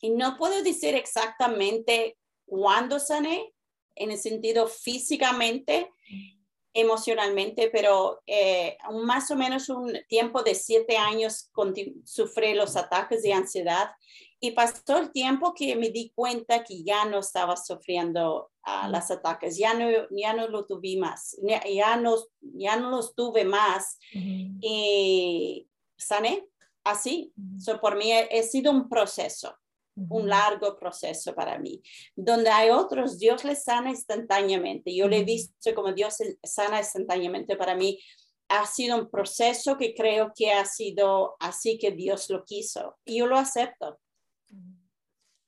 [0.00, 2.16] y no puedo decir exactamente
[2.46, 3.52] cuándo sané,
[3.96, 5.90] en el sentido físicamente,
[6.72, 11.50] emocionalmente, pero eh, más o menos un tiempo de siete años
[12.04, 13.90] sufrí los ataques de ansiedad
[14.40, 19.10] y pasó el tiempo que me di cuenta que ya no estaba sufriendo uh, los
[19.10, 23.98] ataques, ya no, ya no lo tuve más, ya no, ya no los tuve más
[24.12, 26.46] y sané
[26.84, 27.32] así.
[27.80, 29.54] por mí ha sido un proceso
[30.08, 31.82] un largo proceso para mí.
[32.16, 34.94] Donde hay otros, Dios les sana instantáneamente.
[34.94, 37.98] Yo le he visto como Dios sana instantáneamente para mí.
[38.48, 42.96] Ha sido un proceso que creo que ha sido así que Dios lo quiso.
[43.04, 43.98] Y yo lo acepto.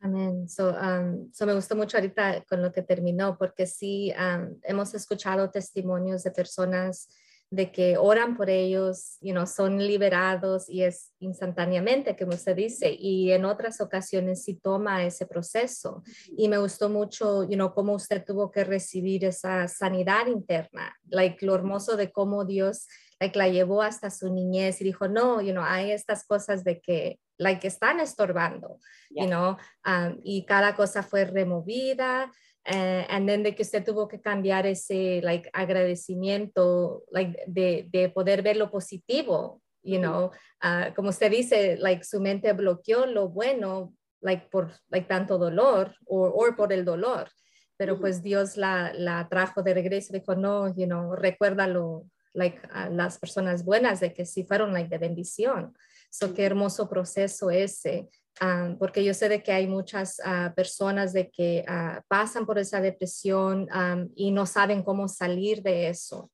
[0.05, 0.49] Amén.
[0.49, 5.49] So, um, me gustó mucho ahorita con lo que terminó, porque sí um, hemos escuchado
[5.49, 7.09] testimonios de personas
[7.51, 13.31] de que oran por ellos, you son liberados y es instantáneamente, como usted dice, y
[13.31, 16.03] en otras ocasiones sí toma ese proceso.
[16.37, 21.45] Y me gustó mucho, you know, cómo usted tuvo que recibir esa sanidad interna, like
[21.47, 22.89] lo hermoso de cómo Dios
[23.23, 27.21] like, la llevó hasta su niñez y dijo, no, you hay estas cosas de que
[27.43, 28.79] like están estorbando,
[29.11, 32.31] you know, um, y cada cosa fue removida
[32.65, 38.09] Uh, and then de que usted tuvo que cambiar ese like agradecimiento like de, de
[38.09, 40.31] poder ver lo positivo you know
[40.63, 45.95] uh, como usted dice like su mente bloqueó lo bueno like por like tanto dolor
[46.07, 47.29] o or por el dolor.
[47.77, 52.89] Pero pues Dios la, la trajo de regreso dijo no you know recuérdalo like a
[52.89, 55.75] las personas buenas de que sí fueron like de bendición
[56.13, 58.09] so qué hermoso proceso ese
[58.41, 62.59] Ah, porque yo sé de que hay muchas ah, personas de que ah, pasan por
[62.59, 63.69] esa depresión
[64.17, 66.31] y no saben cómo salir de eso.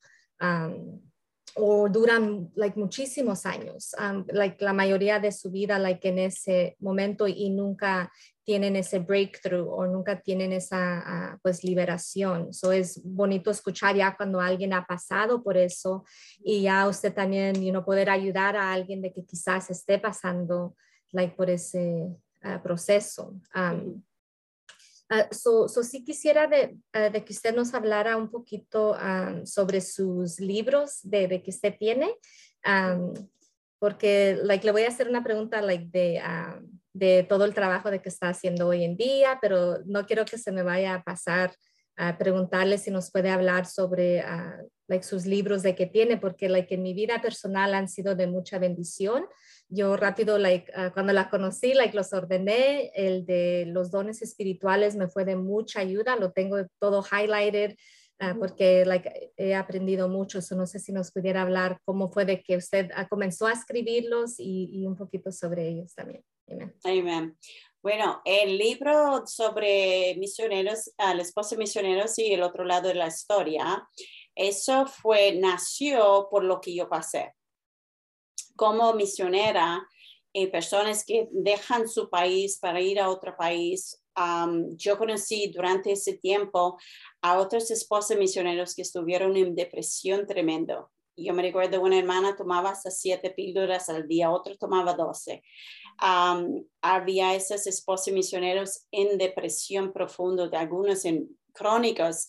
[1.61, 3.95] o duran like muchísimos años,
[4.29, 8.13] like la mayoría de su vida like en ese momento y nunca
[8.49, 12.55] tienen ese breakthrough o nunca tienen esa pues liberación.
[12.55, 16.07] So es bonito escuchar ya cuando alguien ha pasado por eso
[16.43, 20.75] y ya usted también you know, poder ayudar a alguien de que quizás esté pasando
[21.13, 22.09] like, por ese
[22.43, 23.39] uh, proceso.
[23.55, 24.03] Um,
[25.11, 29.45] uh, so, so, sí quisiera de, uh, de, que usted nos hablara un poquito um,
[29.45, 32.15] sobre sus libros de, de, que usted tiene,
[32.65, 33.13] um,
[33.79, 36.19] porque like, le voy a hacer una pregunta like, de,
[36.99, 40.39] de todo el trabajo de que está haciendo hoy en día, pero no quiero que
[40.39, 41.55] se me vaya a pasar
[41.97, 44.23] a preguntarle si nos puede hablar sobre
[44.87, 48.27] like, sus libros de que tiene, porque like, en mi vida personal han sido de
[48.27, 49.25] mucha bendición
[49.69, 54.97] yo rápido, like, uh, cuando la conocí, like, los ordené, el de los dones espirituales
[54.97, 57.77] me fue de mucha ayuda, lo tengo todo highlighted,
[58.21, 62.25] uh, porque like, he aprendido mucho, so no sé si nos pudiera hablar cómo fue
[62.25, 66.25] de que usted comenzó a escribirlos y, y, un poquito sobre ellos también.
[66.85, 67.37] Amén.
[67.83, 73.89] Bueno, el libro sobre misioneros, al esposo misioneros y el otro lado de la historia,
[74.35, 77.35] eso fue, nació por lo que yo pasé
[78.59, 79.89] como misionera,
[80.35, 84.03] eh, personas que dejan su país para ir a otro país.
[84.75, 86.77] yo conocí durante ese tiempo
[87.23, 90.91] a otros esposos misioneros que estuvieron en depresión tremendo.
[91.17, 95.45] Yo me recuerdo una hermana tomaba hasta siete píldoras al día, otro tomaba doce.
[96.01, 102.27] Había esos esposos misioneros en depresión profunda, de algunos en crónicos,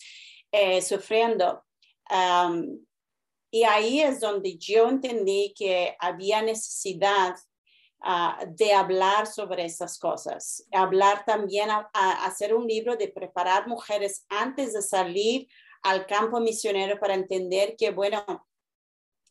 [0.51, 1.63] eh, sufriendo.
[3.51, 7.35] Y ahí es donde yo entendí que había necesidad
[8.01, 11.89] ah, de hablar sobre esas cosas, hablar también, a,
[12.25, 15.47] hacer un libro de preparar mujeres antes de salir
[15.81, 18.23] al campo misionero para entender que, bueno,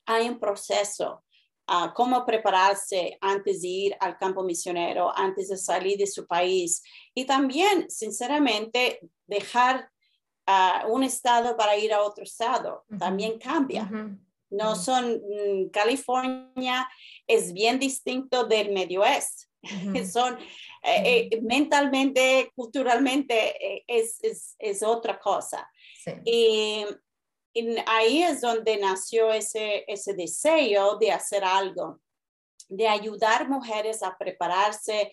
[0.07, 1.23] hay un proceso,
[1.69, 6.83] uh, cómo prepararse antes de ir al campo misionero, antes de salir de su país.
[7.15, 9.91] Y también, sinceramente, dejar
[10.89, 12.85] un estado para ir a otro estado.
[12.99, 13.91] También cambia.
[14.51, 16.89] No son, mm, California
[17.27, 19.47] es bien distinto del medio oeste.
[20.11, 20.39] son
[20.83, 25.69] eh, eh, mentalmente, culturalmente, es, es, es, otra cosa.
[26.25, 26.85] Y,
[27.87, 32.01] ahí es donde nació ese, ese deseo de hacer algo,
[32.69, 35.13] de ayudar mujeres a prepararse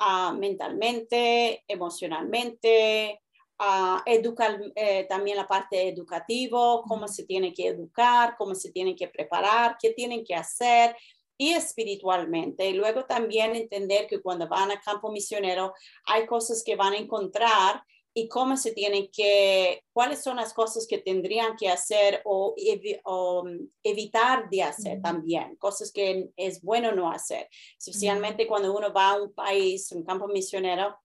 [0.00, 3.20] uh, mentalmente, emocionalmente,
[3.58, 8.94] a educar eh, también la parte educativa, cómo se tiene que educar, cómo se tienen
[8.94, 10.94] que preparar, qué tienen que hacer
[11.38, 12.68] y espiritualmente.
[12.68, 15.72] Y luego también entender que cuando van a campo misionero
[16.06, 17.82] hay cosas que van a encontrar
[18.18, 23.68] y cómo se tienen que, cuáles son las cosas que tendrían que hacer o, mm,
[23.82, 27.46] evitar de hacer también, cosas que es bueno no hacer,
[27.78, 30.96] especialmente cuando uno va a un país, un campo misionero,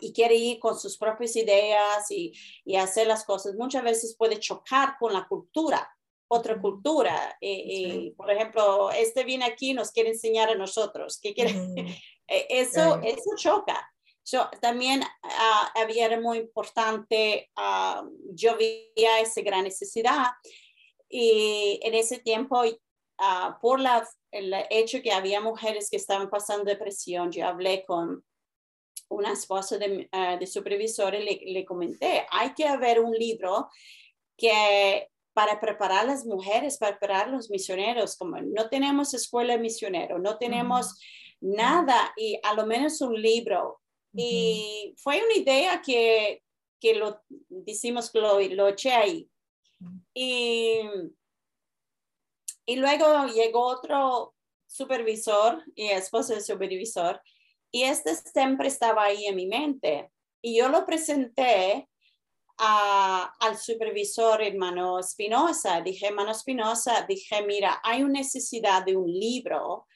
[0.00, 2.32] y quiere ir con sus propias ideas y,
[2.64, 5.88] y, hacer las cosas, muchas veces puede chocar con la cultura,
[6.26, 7.36] otra cultura.
[7.40, 11.20] Y, por ejemplo, este viene aquí y nos quiere enseñar a nosotros.
[11.22, 11.54] ¿Qué quiere?
[12.28, 13.91] E, eso, eso choca.
[14.22, 20.26] So, también uh, había muy importante, uh, yo veía esa gran necesidad
[21.08, 26.64] y en ese tiempo, uh, por la, el hecho que había mujeres que estaban pasando
[26.64, 28.24] depresión, yo hablé con
[29.08, 30.08] una esposa de,
[30.38, 33.68] de supervisor y le, le, comenté, hay que haber un libro
[34.38, 39.54] que para preparar a las mujeres, para preparar a los misioneros, como no tenemos escuela
[39.54, 40.98] de misionero, no tenemos
[41.40, 43.81] nada y a lo menos un libro.
[44.14, 46.42] Y fue una idea que,
[46.80, 49.30] que lo decimos, lo, lo eché ahí.
[50.14, 50.80] Y,
[52.66, 54.34] y luego llegó otro
[54.66, 57.20] supervisor y esposo del supervisor
[57.70, 60.10] y este siempre estaba ahí en mi mente.
[60.42, 61.88] Y yo lo presenté
[62.58, 65.80] a, al supervisor hermano Espinosa.
[65.80, 69.86] Dije, hermano Espinosa, dije, mira, hay una necesidad de un libro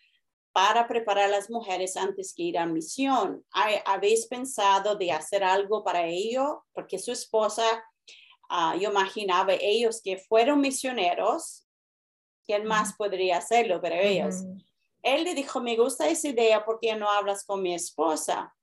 [0.57, 3.45] para preparar a las mujeres antes que ir a misión.
[3.85, 6.65] ¿Habéis pensado de hacer algo para ello?
[6.73, 7.63] Porque su esposa,
[8.49, 11.67] uh, yo imaginaba ellos que fueron misioneros,
[12.47, 14.37] ¿quién más podría hacerlo pero ellos?
[15.03, 18.57] él le dijo, me gusta esa idea porque no hablas con mi esposa.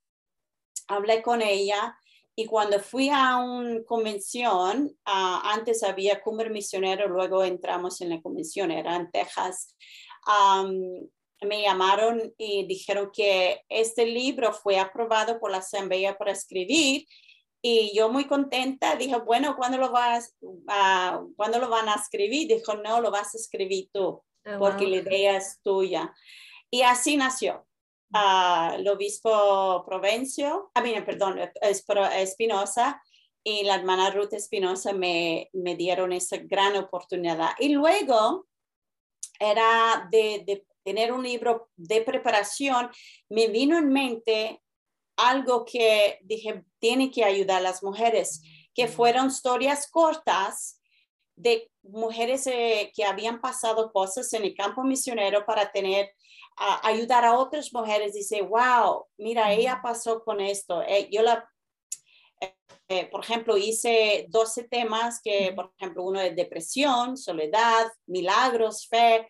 [0.87, 1.95] Hablé con ella
[2.35, 8.19] y cuando fui a una convención, ah, antes había Cumbre Misionero, luego entramos en la
[8.19, 9.75] convención, era en Texas,
[11.45, 17.05] me llamaron y dijeron que este libro fue aprobado por la Asamblea para escribir
[17.65, 22.49] y yo muy contenta dije, bueno, ¿cuándo lo, vas, uh, ¿cuándo lo van a escribir?
[22.49, 24.21] Dijo, no, lo vas a escribir tú.
[24.45, 26.13] Oh, porque la idea es tuya.
[26.69, 27.65] Y así nació.
[28.13, 33.01] Uh, el obispo Provencio, a mí, perdón, Espinosa
[33.41, 37.51] y la hermana Ruth Espinosa me, me dieron esa gran oportunidad.
[37.59, 38.45] Y luego
[39.39, 42.89] era de, de tener un libro de preparación,
[43.29, 44.61] me vino en mente
[45.15, 48.41] algo que dije, tiene que ayudar a las mujeres,
[48.73, 50.81] que fueron historias cortas
[51.35, 56.11] de mujeres eh, que habían pasado cosas en el campo misionero para tener,
[56.83, 58.13] ayudar a otras mujeres.
[58.13, 60.81] Dice, wow, mira, ella pasó con esto.
[60.83, 61.47] Eh, yo la,
[62.87, 69.27] eh, por ejemplo, hice 12 temas que, por ejemplo, uno es depresión, soledad, milagros, fe,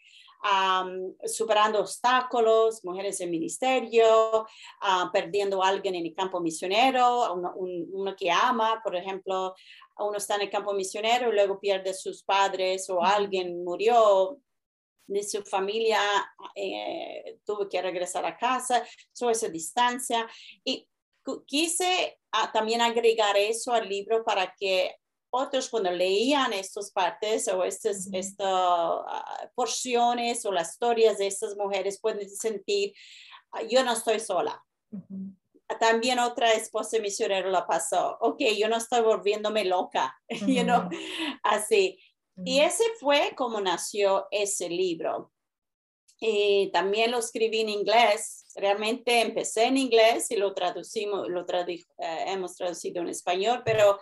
[1.25, 4.45] superando obstáculos, mujeres en ministerio,
[5.11, 9.55] perdiendo a alguien en el campo misionero, uno, uno, que ama, por ejemplo,
[9.97, 14.39] uno está en el campo misionero y luego pierde a sus padres o alguien murió
[15.07, 15.99] de su familia,
[16.55, 18.85] eh, tuvo que regresar a casa,
[19.17, 20.27] toda esa distancia.
[20.63, 20.87] Y
[21.45, 24.95] quise ah, también agregar eso al libro para que
[25.35, 28.07] otros cuando leían estas partes o estas,
[28.39, 32.93] ah, porciones o las historias de estas mujeres pueden sentir,
[33.51, 34.63] ah, yo no estoy sola.
[35.79, 40.15] También otra esposa misionera la pasó, ok, yo no estoy volviéndome loca,
[40.47, 40.87] you know?
[41.41, 41.97] así.
[42.45, 45.31] Y ese fue como nació ese libro.
[46.19, 48.45] Y también lo escribí en inglés.
[48.55, 53.99] Realmente empecé en inglés y lo traducimos, lo eh, hemos traducido en español, pero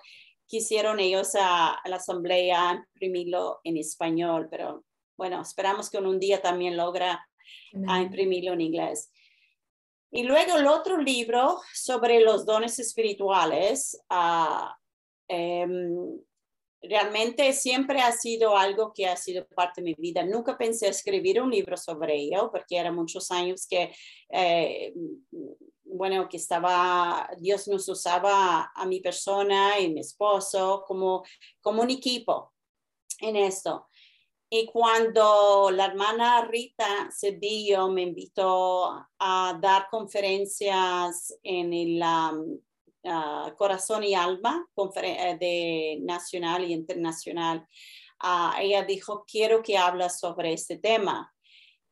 [0.51, 4.83] quisieron ellos a, la asamblea imprimirlo en español, pero
[5.17, 7.25] bueno, esperamos que un día también logra
[7.71, 9.13] imprimirlo en inglés.
[10.11, 14.67] Y luego el otro libro sobre los dones espirituales, uh,
[16.81, 20.25] realmente siempre ha sido algo que ha sido parte de mi vida.
[20.25, 23.93] Nunca pensé escribir un libro sobre ello porque eran muchos años que
[24.29, 24.93] eh,
[25.91, 31.23] bueno, que estaba, Dios nos usaba a mi persona y mi esposo como,
[31.61, 32.53] como un equipo
[33.19, 33.87] en esto.
[34.49, 42.59] Y cuando la hermana Rita Cedillo me invitó a dar conferencias en el um,
[43.03, 44.67] uh, Corazón y Alma
[45.39, 47.65] de nacional y internacional,
[48.23, 51.33] uh, ella dijo, quiero que hablas sobre este tema.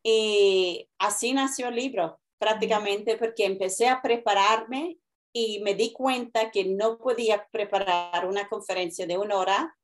[0.04, 4.98] Y así nació el libro, prácticamente porque empecé a prepararme
[5.32, 9.78] y me di cuenta que no podía preparar una conferencia de una hora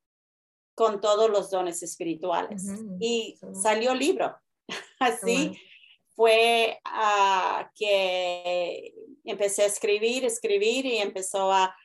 [0.74, 2.64] con todos los dones espirituales.
[3.00, 4.36] Y salió el libro.
[5.00, 5.52] Así
[6.16, 8.94] fue ah, que
[9.24, 11.76] empecé a escribir, escribir y empezó a,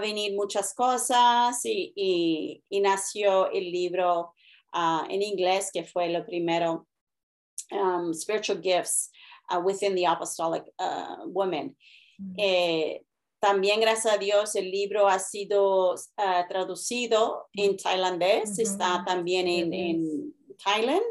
[0.00, 4.32] venir muchas cosas y, nació el libro
[4.72, 6.86] ah, en inglés, que fue lo primero,
[7.72, 9.10] um, Spiritual Gifts
[9.52, 11.76] uh, Within the Apostolic uh, Women.
[12.36, 13.02] Eh,
[13.40, 19.72] también, gracias a Dios, el libro ha sido uh, traducido en tailandés, está también en,
[19.72, 21.02] en Thailand.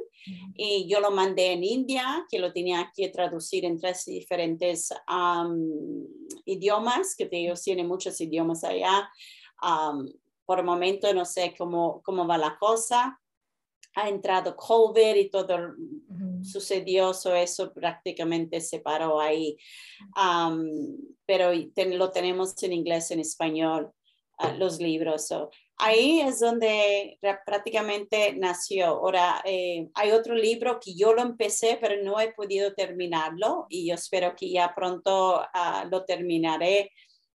[0.56, 6.06] Y yo lo mandé en India, que lo tenía que traducir en tres diferentes um,
[6.46, 9.10] idiomas, que ellos tienen muchos idiomas allá.
[9.62, 10.08] Um,
[10.46, 13.21] por el momento no sé cómo, cómo va la cosa.
[13.96, 15.76] Ha entrado COVID y todo
[16.44, 19.58] sucedió, so eso prácticamente se paró ahí.
[20.16, 23.92] Um, pero lo tenemos en inglés, en español,
[24.40, 25.30] uh, los libros.
[25.78, 28.88] ahí es donde prácticamente nació.
[28.88, 33.88] Ahora, eh, hay otro libro que yo lo empecé, pero no he podido terminarlo y
[33.88, 36.92] yo espero que ya pronto uh, lo terminaré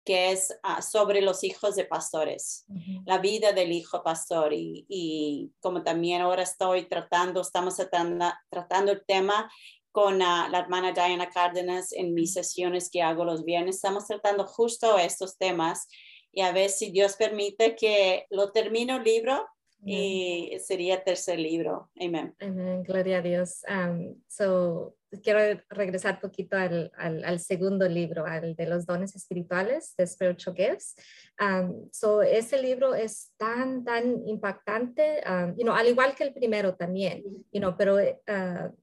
[0.07, 2.65] que es ah, sobre los hijos de pastores,
[3.05, 4.53] la vida del hijo pastor.
[4.55, 9.51] Y, como también ahora estoy tratando, estamos tratando, el tema
[9.91, 14.47] con ah, la hermana Diana Cárdenas en mis sesiones que hago los viernes, estamos tratando
[14.47, 15.89] justo estos temas.
[16.33, 19.45] Y a ver si Dios permite que lo termine el libro
[19.89, 21.91] y sería tercer libro.
[22.01, 22.35] Amén.
[22.41, 22.83] Amén.
[22.83, 23.63] Gloria a Dios.
[23.69, 30.07] Um, so, quiero regresar poquito al, al, segundo libro, al de los dones espirituales, de
[30.09, 30.97] Spiritual Gifts.
[31.41, 36.35] Um, so, ese libro es tan, tan impactante, um, you know, al igual que el
[36.35, 37.23] primero también,
[37.53, 38.75] you know, pero, uh,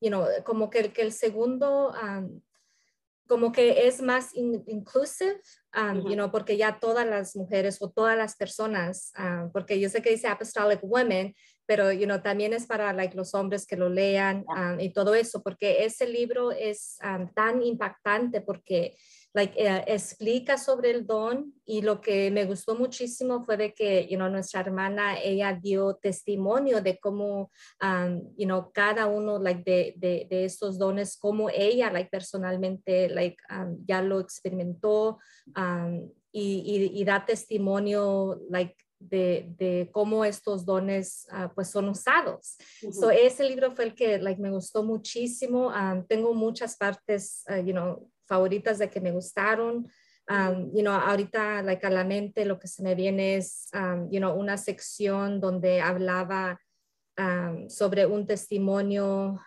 [0.00, 1.92] you know, como que, que el segundo
[3.28, 5.40] como que es más inclusive,
[5.76, 9.90] um, you know, porque ya todas las mujeres o todas las personas, uh, porque yo
[9.90, 11.34] sé que dice apostolic women,
[11.66, 15.14] pero, you know, también es para like, los hombres que lo lean um, y todo
[15.14, 16.96] eso, porque ese libro es
[17.34, 18.96] tan impactante porque
[19.34, 24.06] like, eh, explica sobre el don y lo que me gustó muchísimo fue de que,
[24.08, 27.50] you know, nuestra hermana, ella dio testimonio de cómo,
[27.82, 33.08] um, you know, cada uno like, de, de, de, estos dones, cómo ella like, personalmente
[33.10, 35.18] like, um, ya lo experimentó
[35.56, 42.56] um, y, y, da testimonio like, de, de, cómo estos dones uh, pues son usados.
[42.90, 45.72] so, ese libro fue el que like, me gustó muchísimo.
[46.08, 49.90] tengo muchas partes, uh, you know, favoritas de que me gustaron.
[50.28, 54.10] Um, you know, ahorita, like, a la mente lo que se me viene es, um,
[54.10, 56.60] you know, una sección donde hablaba
[57.16, 59.40] um, sobre un testimonio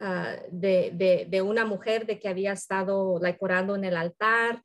[0.00, 4.60] uh, de, de, de, una mujer de que había estado, like, orando en el altar,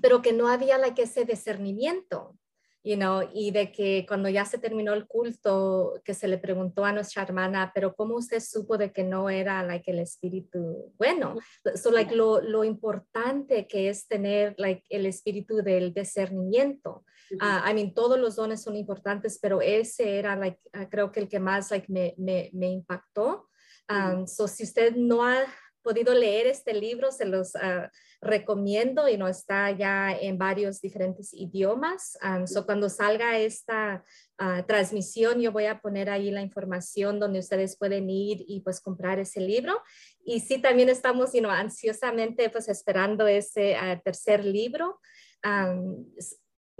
[0.00, 2.39] pero que no había, like, ese discernimiento
[2.82, 6.84] you know, y de que cuando ya se terminó el culto, que se le preguntó
[6.84, 11.36] a nuestra hermana, pero ¿cómo usted supo de que no era like, el espíritu bueno?
[11.74, 17.04] So, like, lo, lo importante que es tener like, el espíritu del discernimiento.
[17.32, 21.20] Uh, I mean, todos los dones son importantes, pero ese era, like, uh, creo que
[21.20, 23.48] el que más like, me, me, me impactó.
[23.88, 25.42] Um, so, si usted no ha
[25.82, 27.88] podido leer este libro, se los uh,
[28.20, 32.18] recomiendo y no está ya en varios diferentes idiomas.
[32.22, 34.04] Um, so cuando salga esta
[34.40, 38.80] uh, transmisión, yo voy a poner ahí la información donde ustedes pueden ir y pues
[38.80, 39.80] comprar ese libro.
[40.24, 45.00] Y sí, también estamos you know, ansiosamente pues esperando ese uh, tercer libro.
[45.44, 46.04] Um,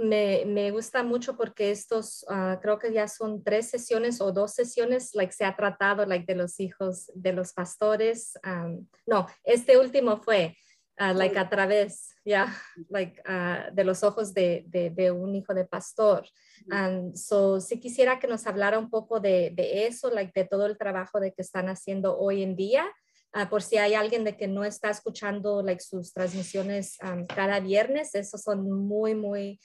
[0.00, 4.54] me, me, gusta mucho porque estos, uh, creo que ya son tres sesiones o dos
[4.54, 8.38] sesiones, like se ha tratado like de los hijos de los pastores.
[8.44, 10.56] Um, no, este último fue
[11.00, 12.56] uh, like a través, ya, yeah,
[12.88, 16.26] like uh, de los ojos de, de, de, un hijo de pastor.
[16.70, 20.66] Um, so, si quisiera que nos hablara un poco de, de, eso, like de todo
[20.66, 22.86] el trabajo de que están haciendo hoy en día.
[23.32, 27.60] Uh, por si hay alguien de que no está escuchando like, sus transmisiones um, cada
[27.60, 29.60] viernes, esos son muy, muy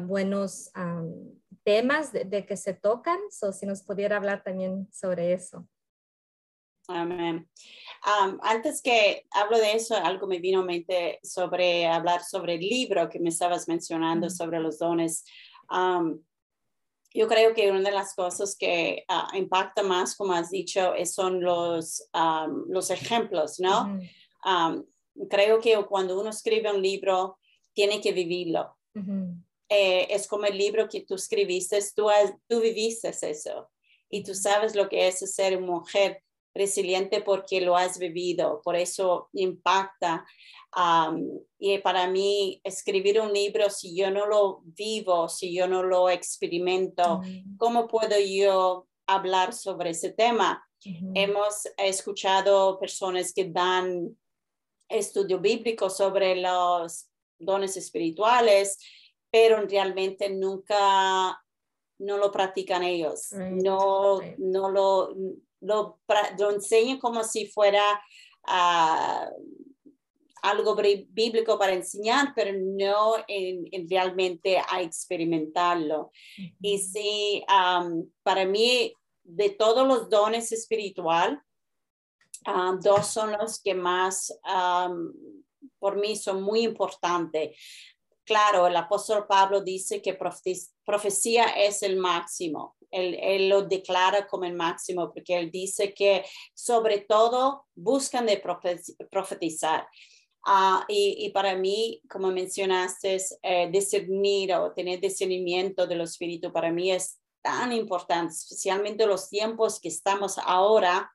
[0.00, 0.70] buenos
[1.64, 3.18] temas de, que se tocan.
[3.30, 5.68] So, si nos pudiera hablar también sobre eso.
[6.88, 7.46] Amén.
[8.42, 13.10] antes que hablo de eso, algo me vino a mente sobre hablar sobre el libro
[13.10, 15.24] que me estabas mencionando sobre los dones.
[15.70, 21.12] yo creo que una de las cosas que uh, impacta más, como has dicho, es,
[21.12, 23.82] son los, um, los ejemplos, ¿no?
[23.82, 24.84] Uh -huh.
[25.18, 27.38] um, creo que cuando uno escribe un libro,
[27.74, 28.76] tiene que vivirlo.
[28.94, 29.47] Uh -huh.
[29.68, 33.70] Eh, es como el libro que tú escribiste, tú, has, tú viviste eso
[34.10, 36.22] y tú sabes lo que es ser mujer
[36.54, 40.26] resiliente porque lo has vivido, por eso impacta.
[40.76, 45.82] Um, y para mí, escribir un libro, si yo no lo vivo, si yo no
[45.82, 47.20] lo experimento.
[47.56, 50.64] ¿cómo puedo yo hablar sobre ese tema?
[51.14, 54.16] Hemos escuchado personas que dan
[54.88, 57.08] estudio bíblico sobre los
[57.38, 58.78] dones espirituales,
[59.30, 61.42] pero realmente nunca
[61.98, 63.62] no lo practican ellos, right.
[63.62, 64.38] no, right.
[64.38, 65.14] no lo,
[65.60, 66.00] lo,
[66.38, 68.00] lo, enseñan como si fuera
[68.46, 69.30] uh,
[70.42, 76.02] algo bíblico para enseñar, pero no en, en realmente a experimentarlo.
[76.02, 76.56] Uh -huh.
[76.62, 78.92] Y sí, um, para mí,
[79.24, 81.42] de todos los dones espiritual,
[82.46, 85.12] um, dos son los que más, um,
[85.78, 87.56] por mí, son muy importantes.
[88.28, 90.18] Claro, el apóstol Pablo dice que
[90.84, 92.76] profecía es el máximo.
[92.90, 98.36] Él, él, lo declara como el máximo porque él dice que sobre todo buscan de
[99.10, 99.88] profetizar.
[100.46, 106.70] Uh, y, y, para mí, como mencionaste, eh, discernir o tener discernimiento del espíritu para
[106.70, 111.10] mí es tan importante, especialmente los tiempos que estamos ahora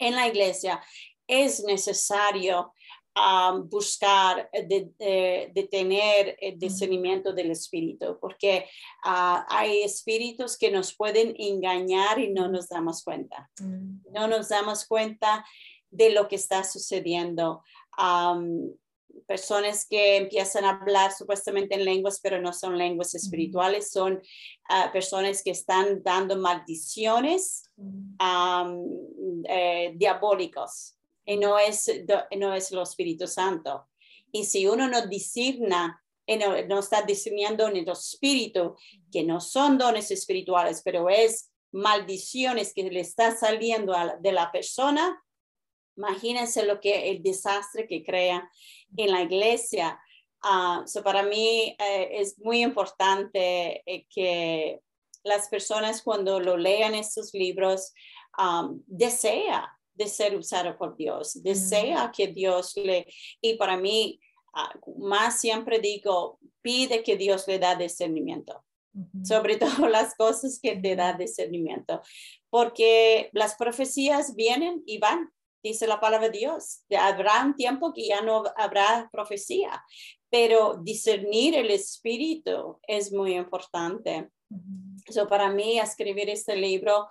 [0.00, 0.82] en la iglesia.
[1.28, 2.72] Es necesario
[3.18, 8.66] um, buscar de, de, de, tener el discernimiento del espíritu, porque
[9.04, 13.50] uh, hay espíritus que nos pueden engañar y no nos damos cuenta.
[14.12, 15.44] No nos damos cuenta
[15.90, 17.62] de lo que está sucediendo.
[17.98, 18.72] Um,
[19.26, 24.92] personas que empiezan a hablar supuestamente en lenguas, pero no son lenguas espirituales, son uh,
[24.92, 30.97] personas que están dando maldiciones um, eh, diabólicos
[31.28, 31.90] y no es,
[32.38, 33.86] no es el Espíritu Santo.
[34.32, 38.76] Y si uno no discerna, no, no está discerniendo en el Espíritu,
[39.12, 44.50] que no son dones espirituales, pero es maldiciones que le está saliendo a, de la
[44.50, 45.22] persona,
[45.98, 48.50] imagínense lo que el desastre que crea
[48.96, 50.00] en la iglesia.
[50.42, 54.80] Uh, so para mí uh, es muy importante eh, que
[55.24, 57.92] las personas cuando lo lean estos libros
[58.38, 58.80] um,
[59.98, 63.06] de ser usado por Dios, desea que Dios le,
[63.40, 64.20] y para mí,
[64.54, 69.24] uh, más siempre digo, pide que Dios le da discernimiento, uh -huh.
[69.24, 72.00] sobre todo las cosas que te da discernimiento,
[72.48, 75.30] porque las profecías vienen y van,
[75.62, 76.84] dice la palabra de Dios.
[76.96, 79.82] Habrá un tiempo que ya no habrá profecía,
[80.30, 84.30] pero discernir el espíritu es muy importante.
[84.50, 85.12] Uh -huh.
[85.12, 87.08] so, para mí, escribir este libro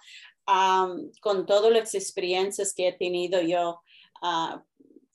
[0.48, 3.82] um, con todas las experiencias que he tenido yo,
[4.22, 4.60] uh,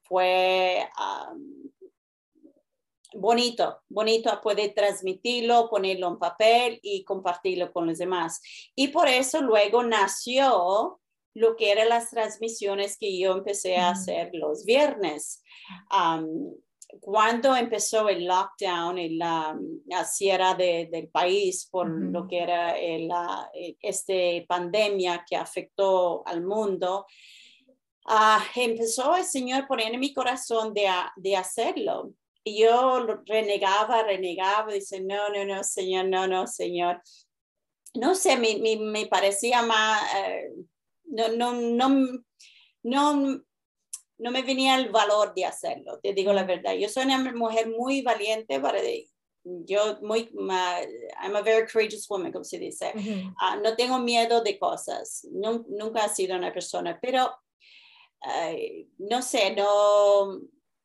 [0.03, 1.70] fue um,
[3.14, 8.41] bonito, bonito poder transmitirlo, ponerlo en papel y compartirlo con los demás.
[8.74, 11.01] Y por eso luego nació
[11.35, 15.43] lo que eran las transmisiones que yo empecé a hacer los viernes.
[15.91, 16.55] Um,
[17.01, 22.11] cuando empezó el lockdown en la, la cierre de, del país por uh -huh.
[22.12, 24.12] lo que era la esta
[24.47, 27.07] pandemia que afectó al mundo,
[28.07, 30.86] uh, empezó el Señor poner en mi corazón de,
[31.16, 32.12] de hacerlo.
[32.45, 37.01] Y yo renegaba, renegaba, dice, no, no, no, Señor, no, no, Señor.
[37.95, 40.66] No sé, me, me, me parecía más, uh,
[41.05, 41.88] no, no, no,
[42.82, 43.43] no
[44.23, 46.75] no me venía el valor de hacerlo, te digo la verdad.
[46.75, 48.81] Yo soy una mujer muy valiente para
[49.45, 50.31] yo muy
[51.20, 52.93] I'm a very courageous woman como se dice.
[52.95, 53.35] Uh -huh.
[53.41, 55.27] uh, no tengo miedo de cosas.
[55.33, 57.25] No, nunca he sido una persona, pero
[58.25, 60.41] uh, no sé, no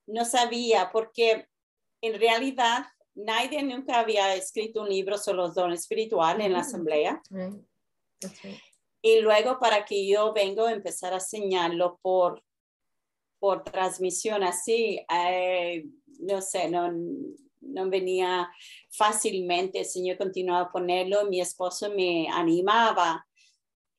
[0.08, 1.48] no sabía porque
[2.02, 2.86] en realidad
[3.16, 7.22] nadie nunca había escrito un libro sobre los dones espirituales en la asamblea.
[7.30, 7.54] Right.
[8.44, 8.60] Right.
[9.04, 12.42] Y luego para que yo vengo a empezar a enseñarlo por
[13.40, 15.86] por transmisión así, eh,
[16.20, 16.92] no sé, no,
[17.62, 18.50] no venía
[18.90, 23.26] fácilmente, el Señor continuaba a ponerlo, mi esposo me animaba.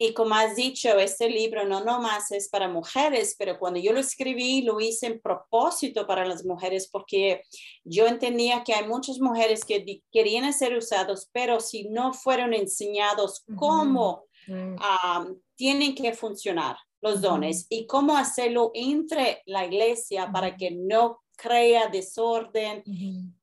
[0.00, 3.98] Y como has dicho, este libro no nomás es para mujeres, pero cuando yo lo
[3.98, 7.42] escribí, lo hice en propósito para las mujeres porque
[7.82, 13.44] yo entendía que hay muchas mujeres que querían ser usados, pero si no fueron enseñados
[13.56, 15.26] cómo uh -huh.
[15.26, 21.20] um, tienen que funcionar los dones y cómo hacerlo entre la iglesia para que no
[21.36, 22.82] crea desorden,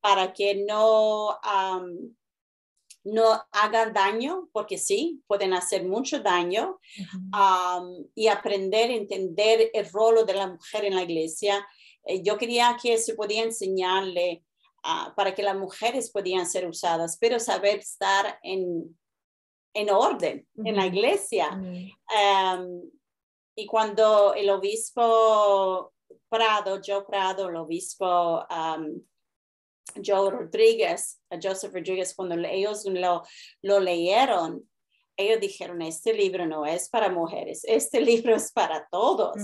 [0.02, 2.14] para que no, um,
[3.06, 6.80] no hagan daño, porque sí, pueden hacer mucho daño,
[8.14, 11.66] y aprender entender el rol de la mujer en la iglesia.
[12.04, 14.44] Eh, yo quería que se podía enseñarle
[14.84, 18.98] ah, para que las mujeres podían ser usadas, pero saber estar en,
[19.74, 21.50] en orden en la iglesia.
[23.56, 25.94] Y cuando el obispo
[26.30, 28.46] Prado, Joe Prado, el obispo
[30.04, 33.24] Joe Rodríguez, Joseph Rodríguez, cuando ellos lo,
[33.62, 34.68] lo leyeron,
[35.18, 39.36] ellos dijeron, este libro no es para mujeres, este libro es para todos.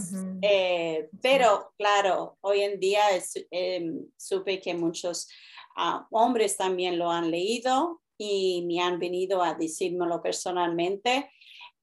[0.42, 3.04] Eh, pero claro, hoy en día
[3.52, 5.30] em, supe que muchos
[5.78, 11.32] ah, hombres también lo han leído y me han venido a decírmelo personalmente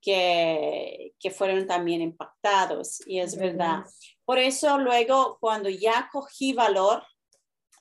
[0.00, 3.84] que, que fueron también impactados y es verdad.
[4.24, 7.02] Por eso luego cuando ya cogí valor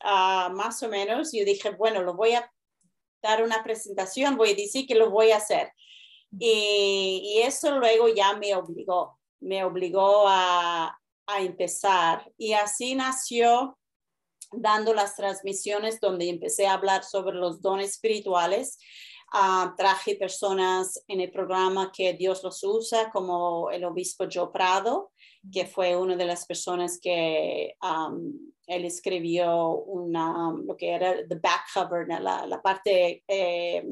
[0.01, 2.51] Ah, más o menos, yo dije, bueno, lo voy a
[3.21, 5.71] dar una presentación, voy a decir que lo voy a hacer.
[6.39, 12.31] Y, eso luego ya me obligó, me obligó a, a empezar.
[12.37, 13.77] Y así nació
[14.51, 18.77] dando las transmisiones donde empecé a hablar sobre los dones espirituales.
[19.33, 25.11] Ah, traje personas en el programa que Dios los usa, como el obispo Joe Prado,
[25.51, 27.75] que fue una de las personas que
[28.67, 33.85] él escribió una, lo que era the back cover, la, la parte eh,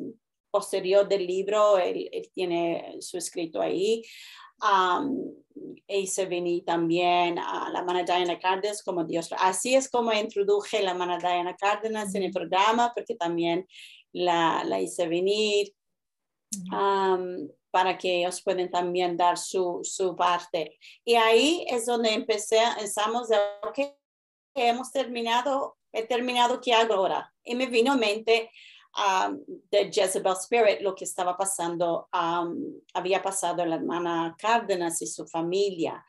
[0.49, 4.01] posterior del libro, él, tiene su escrito ahí.
[5.87, 9.33] y se vení también a la mana Diana Cárdenas como Dios.
[9.37, 13.67] Así es como introduje la mana Diana Cárdenas en el programa, porque también
[14.15, 15.73] la, la hice venir
[17.71, 20.77] para que ellos puedan también dar su, su parte.
[21.03, 23.79] Y ahí es donde empecé, empezamos de, ok,
[24.53, 27.33] hemos terminado, he terminado, ¿qué hago ahora?
[27.43, 28.49] Y me vino a mente
[28.97, 32.55] um, de Jezebel Spirit, lo que estaba pasando, um,
[32.93, 36.05] había pasado la hermana Cárdenas y su familia.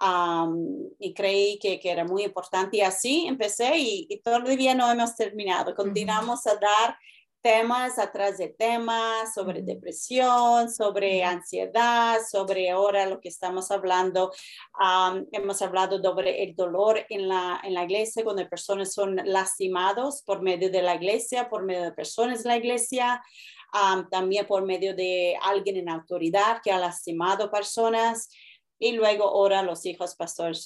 [0.00, 2.76] Um, y creí que, que, era muy importante.
[2.76, 5.74] Y así empecé y, y todavía no hemos terminado.
[5.74, 6.96] Continuamos a dar
[7.40, 14.32] temas atrás de temas sobre depresión, sobre ansiedad, sobre ahora lo que estamos hablando.
[15.32, 20.42] hemos hablado sobre el dolor en la, en la iglesia, cuando personas son lastimados por
[20.42, 23.22] medio de la iglesia, por medio de personas de la iglesia,
[24.10, 28.30] también por medio de alguien en autoridad que ha lastimado personas.
[28.80, 30.64] Y luego ahora los hijos pastores.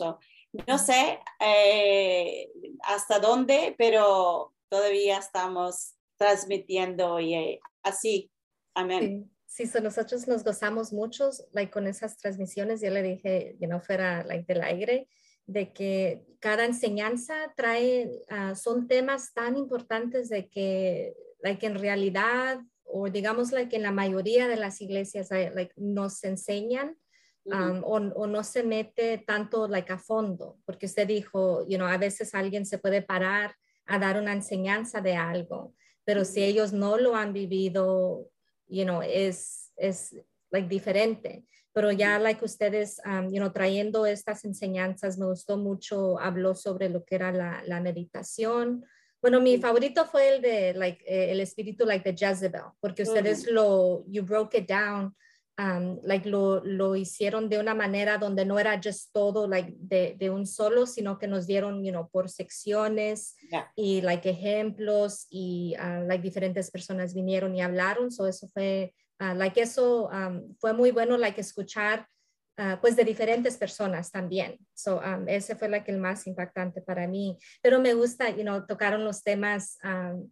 [0.66, 2.50] no sé eh,
[2.82, 8.30] hasta dónde, pero todavía estamos transmitiendo y eh, así.
[8.74, 9.28] Amén.
[9.44, 12.80] Sí, nosotros nos gozamos mucho like, con esas transmisiones.
[12.80, 15.08] Yo le dije, que no fuera like, del aire,
[15.46, 22.60] de que cada enseñanza trae, ah, son temas tan importantes de que, like, en realidad,
[22.84, 26.96] o digamos, like, en la mayoría de las iglesias like, nos enseñan
[27.46, 31.88] um, o, o, no se mete tanto like, a fondo, porque usted dijo, you know,
[31.88, 33.56] a veces alguien se puede parar
[33.86, 35.74] a dar una enseñanza de algo
[36.04, 38.28] pero si ellos no lo han vivido,
[38.68, 40.16] you know, es, es
[40.50, 41.44] like diferente.
[41.74, 46.90] Pero ya, like ustedes, um, you know, trayendo estas enseñanzas, me gustó mucho, habló sobre
[46.90, 48.84] lo que era la, la meditación.
[49.22, 53.50] Bueno, mi favorito fue el de, like, eh, el espíritu, like, de Jezebel, porque ustedes
[53.50, 55.14] lo, you broke it down
[55.58, 60.16] um, like lo, lo, hicieron de una manera donde no era just todo like de,
[60.18, 63.36] de un solo, sino que nos dieron, you know, por secciones
[63.76, 69.34] y like ejemplos y uh, like diferentes personas vinieron y hablaron, so eso fue, uh,
[69.34, 72.06] like eso um, fue muy bueno, like escuchar
[72.58, 74.58] uh, pues de diferentes personas también.
[74.74, 78.66] So um, ese fue like el más impactante para mí, pero me gusta, you know,
[78.66, 80.30] tocaron los temas um,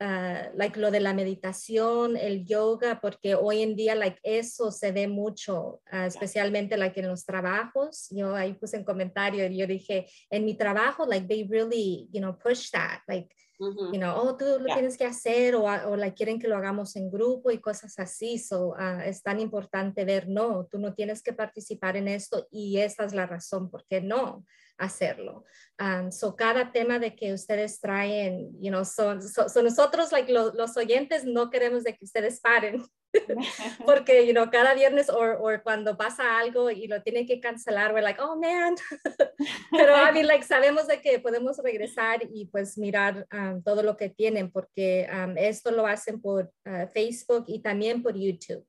[0.00, 4.92] uh, like lo de la meditación, el yoga, porque hoy en día like eso se
[4.92, 8.08] ve mucho, uh, especialmente like en los trabajos.
[8.10, 12.20] Yo ahí puse en comentario y yo dije, en mi trabajo, like they really, you
[12.20, 13.28] know, push that, like,
[13.58, 16.96] you know, oh, tú lo tienes que hacer o, o like, quieren que lo hagamos
[16.96, 18.38] en grupo y cosas así.
[18.38, 22.78] So, uh, es tan importante ver, no, tú no tienes que participar en esto y
[22.78, 24.44] esta es la razón por qué no
[24.78, 25.44] hacerlo.
[25.80, 30.76] Um, so cada tema de que ustedes traen, you know, son, son, nosotros, like los
[30.76, 32.84] oyentes, no queremos de que ustedes paren.
[33.86, 38.02] Porque, you know, cada viernes o cuando pasa algo y lo tienen que cancelar, we're
[38.02, 38.74] like, oh man.
[39.70, 43.96] Pero, I mean, like, sabemos de que podemos regresar y pues mirar um, todo lo
[43.96, 48.64] que tienen, porque um, esto lo hacen por uh, Facebook y también por YouTube.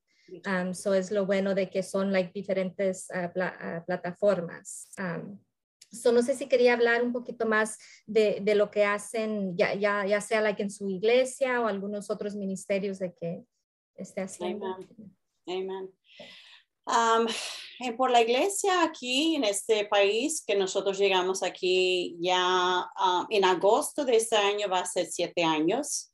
[0.45, 4.89] Um, so es lo bueno de que son like diferentes uh, pla uh, plataformas.
[4.97, 5.39] Um,
[5.89, 9.73] So, no sé si quería hablar un poquito más de, de lo que hacen, ya,
[9.73, 13.43] ya, ya sea like en su iglesia o algunos otros ministerios de que
[13.97, 14.77] esté haciendo.
[15.47, 15.91] Amen.
[16.85, 17.27] Um,
[17.97, 22.89] por la iglesia aquí en este país, que nosotros llegamos aquí ya
[23.29, 26.11] en agosto de este año, va a ser siete años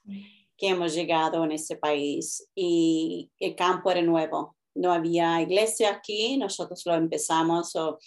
[0.57, 4.55] que hemos llegado en este país y el campo era nuevo.
[4.75, 7.75] No había iglesia aquí, nosotros lo empezamos.
[7.75, 7.99] o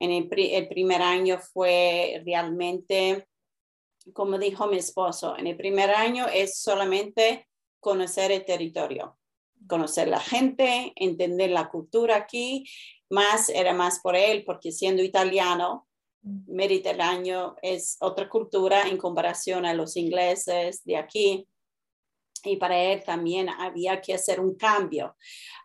[0.00, 3.28] en el, el primer año fue realmente,
[4.12, 7.46] como dijo mi esposo, en el primer año es solamente
[7.80, 9.18] conocer el territorio
[9.66, 12.64] conocer la gente, entender la cultura aquí,
[13.10, 15.86] más era más por él, porque siendo italiano,
[16.22, 16.54] mm.
[16.54, 21.48] mediterráneo es otra cultura en comparación a los ingleses de aquí.
[22.44, 25.16] Y para él también había que hacer un cambio.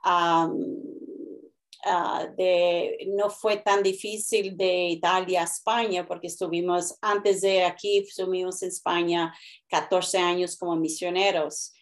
[0.04, 0.50] Ah,
[2.38, 8.62] de, no fue tan difícil de Italia a España porque estuvimos antes de aquí, estuvimos
[8.62, 9.34] en España
[9.70, 11.74] 14 años como misioneros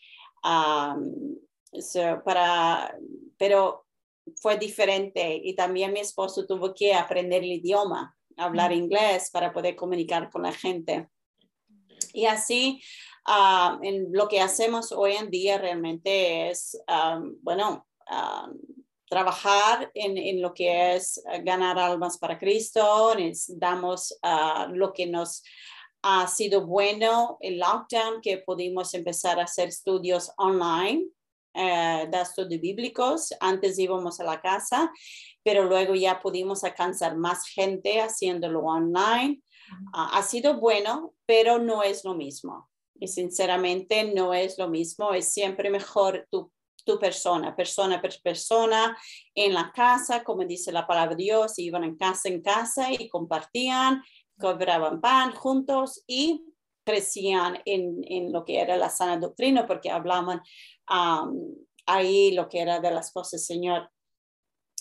[2.23, 2.95] para,
[3.37, 3.87] pero
[4.35, 9.75] fue diferente y también mi esposo tuvo que aprender el idioma, hablar inglés para poder
[9.75, 11.09] comunicar con la gente.
[12.13, 12.81] Y así,
[13.25, 18.49] ah, en lo que hacemos hoy en día realmente es, ah, bueno, ah,
[19.09, 23.15] trabajar en, en, lo que es ganar almas para Cristo,
[23.47, 24.19] damos
[24.71, 25.43] lo que nos
[26.01, 31.07] ha sido bueno el lockdown, que pudimos empezar a hacer estudios online
[31.53, 33.33] eh, de estudios bíblicos.
[33.39, 34.91] Antes íbamos a la casa,
[35.43, 39.41] pero luego ya pudimos alcanzar más gente haciéndolo online.
[39.93, 42.69] Ah, ha sido bueno, pero no es lo mismo.
[42.99, 45.13] Y sinceramente no es lo mismo.
[45.13, 46.51] Es siempre mejor tu,
[46.85, 48.97] tu persona, persona por persona,
[49.35, 53.09] en la casa, como dice la palabra de Dios, iban en casa en casa y
[53.09, 54.01] compartían,
[54.39, 56.43] cobraban pan juntos y
[56.87, 60.41] crecían en, en, lo que era la sana doctrina porque hablaban
[61.85, 63.89] ahí lo que era de las cosas, Señor.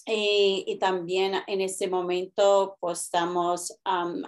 [0.09, 3.77] Y, también en este momento, pues estamos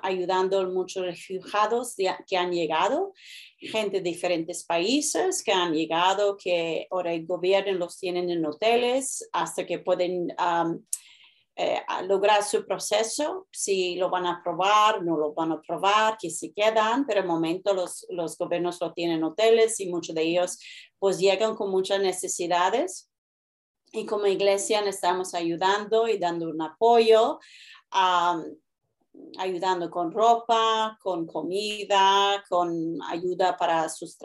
[0.03, 1.95] ayudando a muchos refugiados
[2.27, 3.13] que han llegado,
[3.61, 9.29] gente de diferentes países que han llegado, que ahora el gobierno los tienen en hoteles
[9.33, 10.35] hasta que pueden
[11.61, 16.31] eh, lograr su proceso, si lo van a aprobar, no lo van a aprobar, que
[16.31, 20.23] se quedan, pero de momento los, los gobiernos lo tienen en hoteles y muchos de
[20.23, 20.61] ellos
[21.01, 23.11] pues llegan con muchas necesidades.
[23.91, 27.41] Y como iglesia estamos ayudando y dando un apoyo,
[29.37, 34.17] ayudando con ropa, con comida, con ayuda para sus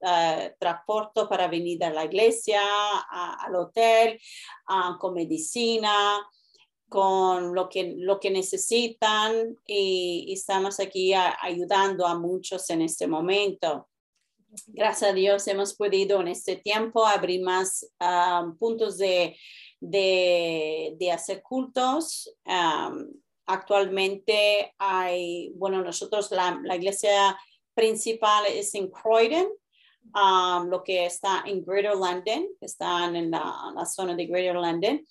[0.00, 2.62] eh, transportes para venir a la iglesia,
[3.38, 4.18] al hotel,
[4.98, 6.18] con medicina
[6.88, 13.88] con lo que, lo que necesitan y, estamos aquí ayudando a muchos en este momento.
[14.66, 19.36] Gracias a Dios hemos podido en este tiempo abrir más um, puntos de,
[19.80, 22.32] de, de, hacer cultos.
[22.46, 23.08] Um,
[23.46, 27.36] actualmente hay, bueno, nosotros la, la iglesia
[27.74, 29.48] principal es en Croydon,
[30.14, 35.04] um, lo que está en Greater London, están en la zona de Greater London.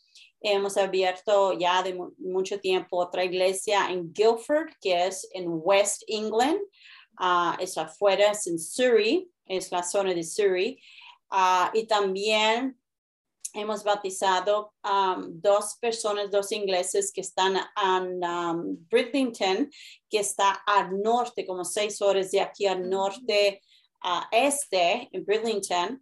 [0.45, 6.59] Hemos abierto ya de mucho tiempo otra iglesia en Guildford, que es en West England.
[7.17, 10.77] Uh, es afuera, es en Surrey, es la zona de Surrey.
[11.31, 12.77] Uh, y también
[13.53, 19.69] hemos bautizado um, dos personas, dos ingleses que están en um, Bridlington,
[20.09, 23.61] que está al norte, como seis horas de aquí al norte,
[24.01, 26.01] a este, en Bridlington.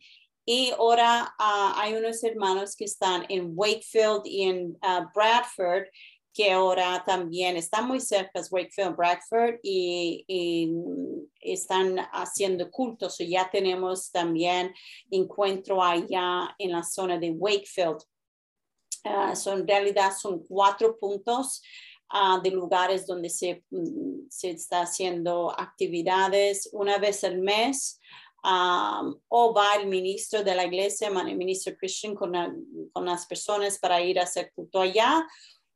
[0.53, 5.85] Y ahora ah, hay unos hermanos que están en Wakefield y en ah, Bradford,
[6.33, 10.25] que ahora también están muy cerca de Wakefield, Bradford, y,
[11.39, 13.21] están haciendo cultos.
[13.21, 14.73] Y ya tenemos también
[15.09, 18.03] encuentro allá en la zona de Wakefield.
[19.05, 21.61] Uh, en realidad son cuatro puntos
[22.43, 28.01] de lugares donde se, mm, se está haciendo actividades una vez al mes
[28.43, 32.33] o va el ministro de la iglesia, el ministro Christian, con,
[32.91, 35.25] con las personas para ir a hacer culto allá,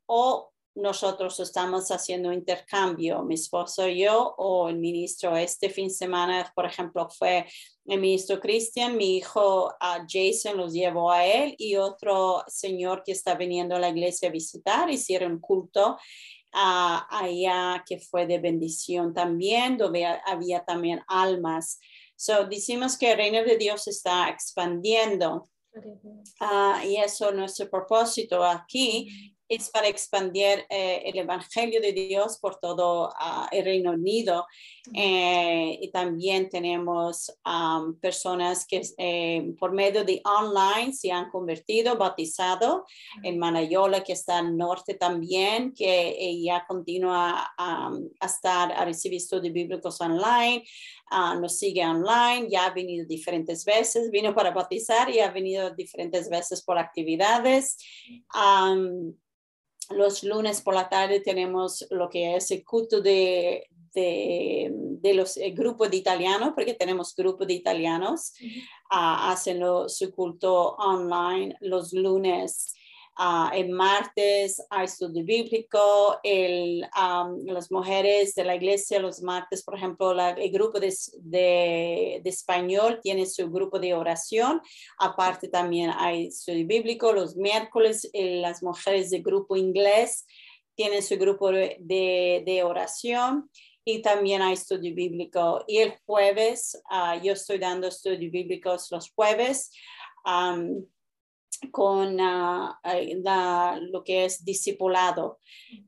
[0.06, 5.34] o nosotros estamos haciendo intercambio, mi esposo y yo, o el ministro.
[5.36, 7.46] Este fin de semana, por ejemplo, fue
[7.86, 9.72] el ministro Christian, mi hijo
[10.06, 14.32] Jason los llevó a él y otro señor que está viniendo a la iglesia a
[14.32, 15.96] visitar, hicieron culto
[16.52, 21.78] allá que fue de bendición también, donde había también almas.
[22.16, 25.48] So, decimos que el reino de Dios está expandiendo.
[26.40, 32.38] Uh, y eso es nuestro propósito aquí, es para expandir eh, el Evangelio de Dios
[32.38, 34.46] por todo ah, el Reino Unido.
[34.94, 37.36] Eh, y también tenemos
[38.00, 42.84] personas que eh, por medio de online se han convertido, bautizado.
[43.22, 47.90] En Manayola, que está al norte también, que ella continúa a
[48.24, 50.64] estar a recibir estudios bíblicos online.
[51.08, 55.70] Ah, nos sigue online, ya ha venido diferentes veces, vino para bautizar y ha venido
[55.70, 57.76] diferentes veces por actividades.
[59.90, 65.90] Los lunes por la tarde tenemos lo que es el culto de, de, los grupos
[65.90, 68.32] de italianos, porque tenemos grupos de italianos,
[68.90, 72.74] uh, hacen su culto online los lunes
[73.18, 76.80] Uh, el martes hay estudio bíblico, el,
[77.46, 83.24] las mujeres de la iglesia los martes, por ejemplo, el grupo de, de, español tiene
[83.24, 84.60] su grupo de oración,
[84.98, 90.26] aparte también hay estudio bíblico, los miércoles las mujeres del grupo inglés
[90.74, 93.48] tienen su grupo de, de oración
[93.82, 95.64] y también hay estudio bíblico.
[95.66, 99.70] Y el jueves, uh, yo estoy dando estudios bíblicos los jueves.
[100.24, 100.84] Um,
[101.70, 102.78] con ah,
[103.80, 105.40] lo que es discipulado.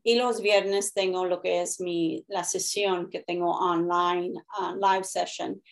[0.03, 5.05] Y los viernes tengo lo que es mi, la sesión que tengo online, uh, live
[5.05, 5.63] session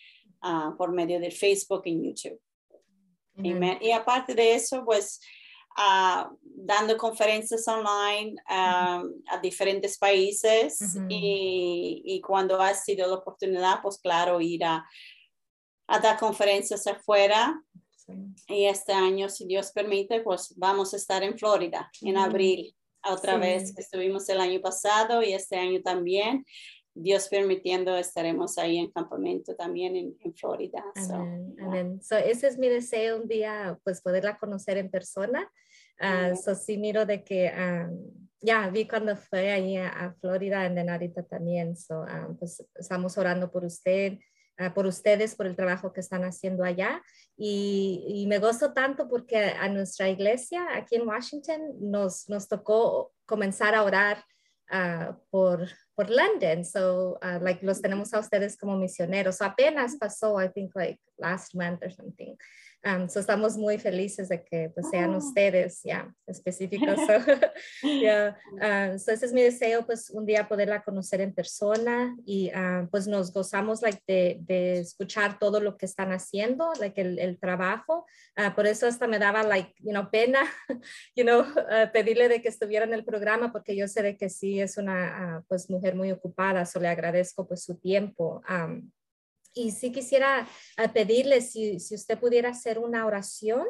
[0.43, 2.39] uh, por medio de Facebook y YouTube.
[3.39, 5.19] Y aparte de eso, pues
[5.77, 9.03] uh, dando conferencias online a
[9.43, 14.83] diferentes países y, y, cuando ha sido la oportunidad, pues claro, ir a,
[15.87, 17.61] a dar conferencias afuera
[18.47, 23.37] y este año, si Dios permite, pues vamos a estar en Florida en abril, otra
[23.37, 26.45] vez que estuvimos el año pasado y este año también.
[26.99, 30.83] Dios permitiendo, estaremos ahí en campamento también en, Florida.
[31.59, 35.47] Amén, so, ese es mi deseo un día, pues poderla conocer en persona.
[36.01, 37.51] Uh, so, sí miro de que
[38.41, 41.75] ya vi cuando fue ahí a, Florida, en ahorita también.
[41.77, 42.03] So,
[42.39, 44.17] pues estamos orando por usted
[44.59, 47.03] Ah, por ustedes, por el trabajo que están haciendo allá.
[47.37, 53.75] Y, me gozo tanto porque a nuestra iglesia aquí en Washington nos, nos tocó comenzar
[53.75, 54.23] a orar
[54.71, 56.65] uh, por, por London.
[56.65, 59.41] So, uh, like, los tenemos a ustedes como misioneros.
[59.41, 62.35] apenas pasó, I think, like last month or something.
[62.87, 65.17] Um, so estamos muy felices de que pues, sean oh.
[65.17, 66.97] ustedes ya específicos.
[67.05, 67.19] So,
[67.83, 68.37] yeah.
[68.61, 72.87] Um, so ese es mi deseo, pues un día poderla conocer en persona y uh,
[72.89, 77.37] pues nos gozamos like, de, de, escuchar todo lo que están haciendo, like, el, el
[77.37, 78.05] trabajo.
[78.37, 80.39] Uh, por eso hasta me daba like, you know, pena
[81.15, 84.29] you know, uh, pedirle de que estuviera en el programa porque yo sé de que
[84.29, 88.41] sí es una pues, mujer muy ocupada, so le agradezco pues su tiempo.
[88.49, 88.89] Um,
[89.57, 90.47] y sí quisiera
[90.77, 93.67] ah, pedirle si, si usted pudiera hacer una oración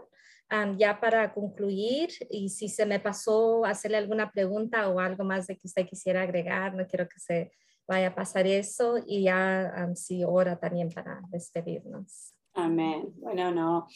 [0.78, 5.58] ya para concluir y si se me pasó hacerle alguna pregunta o algo más de
[5.58, 7.52] que usted quisiera agregar, no quiero que se
[7.86, 12.34] vaya a pasar eso y ya si ora también para despedirnos.
[12.54, 13.14] Amén.
[13.18, 13.88] Bueno, no,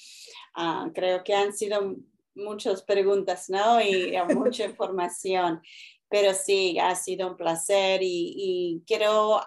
[0.55, 1.95] ah, creo que han sido
[2.35, 3.81] muchas preguntas, ¿no?
[3.81, 5.61] Y mucha información,
[6.09, 9.39] pero sí, ha sido un placer y, y quiero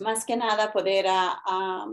[0.00, 1.86] más que nada poder a,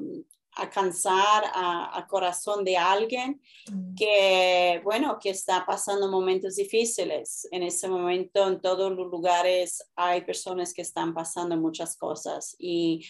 [0.55, 3.41] alcanzar a, corazón de alguien
[3.71, 3.95] mm.
[3.95, 7.47] que, bueno, que está pasando momentos difíciles.
[7.51, 13.03] En ese momento, en todos los lugares hay personas que están pasando muchas cosas y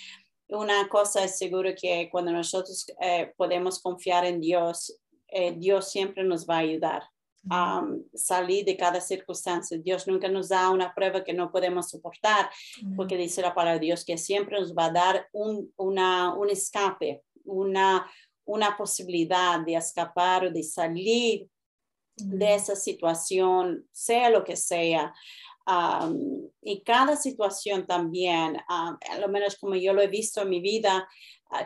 [0.48, 6.24] una cosa es seguro que cuando nosotros eh, podemos confiar en Dios, eh, Dios siempre
[6.24, 7.04] nos va a ayudar
[8.14, 9.78] salir de cada circunstancia.
[9.78, 12.50] Dios nunca nos da una prueba que no podemos soportar,
[12.96, 16.50] porque dice la palabra de Dios que siempre nos va a dar un, una, un
[16.50, 18.10] escape, una,
[18.46, 21.48] una posibilidad de escapar o de salir
[22.16, 25.14] de esa situación, sea lo que sea.
[26.62, 31.08] y cada situación también, a lo menos como yo lo he visto en mi vida,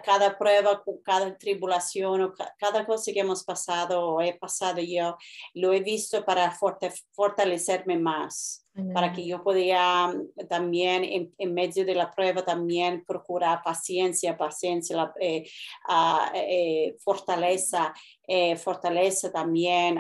[0.04, 5.18] cada prueba, cada tribulación o cada cosa que hemos pasado o he pasado yo,
[5.54, 6.52] lo he visto para
[7.12, 13.62] fortalecerme más, para que yo podía mm, también en, medio de la prueba también procurar
[13.64, 15.50] paciencia, paciencia, eh,
[16.34, 17.94] eh, fortaleza,
[18.28, 20.00] eh, fortaleza también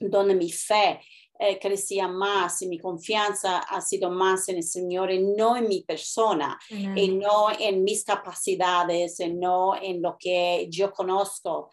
[0.00, 1.00] donde mi fe
[1.38, 5.68] eh, crecía más y mi confianza ha sido más en el Señor y no en
[5.68, 11.70] mi persona, y no en mis capacidades, y no en lo que yo conozco.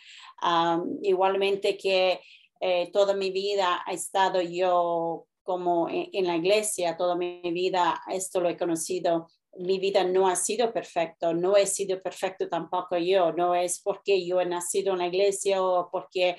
[1.02, 2.20] igualmente que
[2.60, 8.42] eh, toda mi vida ha estado yo como en, la iglesia, toda mi vida esto
[8.42, 13.32] lo he conocido mi vida no ha sido perfecto, no he sido perfecto tampoco yo,
[13.32, 16.38] no es porque yo he nacido en la iglesia o porque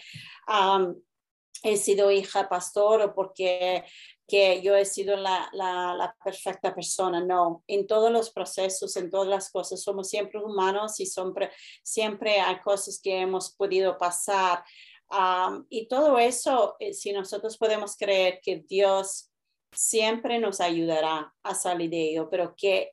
[1.63, 3.85] he sido hija pastor o porque
[4.29, 7.25] que yo he sido la, la, perfecta persona.
[7.25, 11.51] No, en todos los procesos, en todas las cosas, somos siempre humanos y siempre,
[11.83, 14.65] siempre hay cosas que hemos podido pasar.
[15.71, 19.31] y todo eso, eh, si nosotros podemos creer que Dios
[19.73, 22.93] siempre nos ayudará a salir de ello, pero que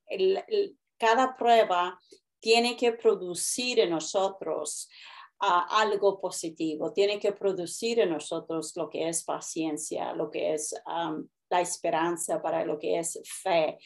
[0.99, 1.99] cada prueba
[2.39, 4.89] tiene que producir en nosotros
[5.45, 10.73] algo positivo, tiene que producir en nosotros lo que es paciencia, lo que es
[11.49, 13.77] la esperanza, para lo que es fe,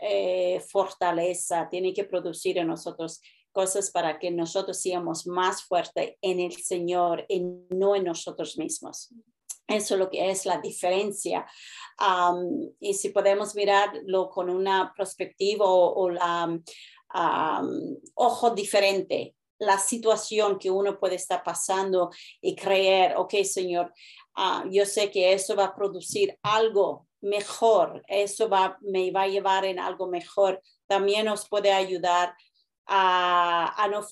[0.00, 3.20] eh, fortaleza, tiene que producir en nosotros
[3.52, 9.12] cosas para que nosotros seamos más fuertes en el Señor y no en nosotros mismos.
[9.66, 11.44] Eso es lo que es la diferencia.
[12.78, 16.60] y si podemos mirarlo con una perspectiva o, la
[18.14, 23.92] ojo diferente, la situación que uno puede estar pasando y creer, ok, Señor,
[24.34, 29.28] ah, yo sé que eso va a producir algo mejor, eso va, me va a
[29.28, 30.62] llevar en algo mejor.
[30.86, 32.34] También nos puede ayudar
[32.86, 34.02] a, no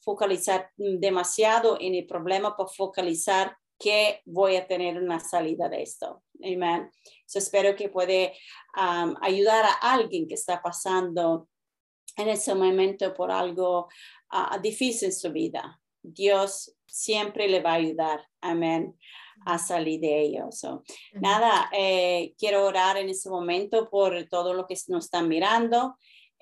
[0.00, 6.22] focalizar demasiado en el problema, para focalizar que voy a tener una salida de esto.
[6.42, 6.90] Amén.
[7.32, 8.34] espero que puede
[9.20, 11.48] ayudar a alguien que está pasando
[12.16, 13.88] en ese momento por algo
[14.32, 15.80] uh, difícil en su vida.
[16.02, 18.26] Dios siempre le va a ayudar.
[18.40, 18.96] Amén
[19.44, 20.48] a salir de ello.
[21.14, 25.96] Nada, eh, quiero orar en ese momento por todo lo que nos están mirando.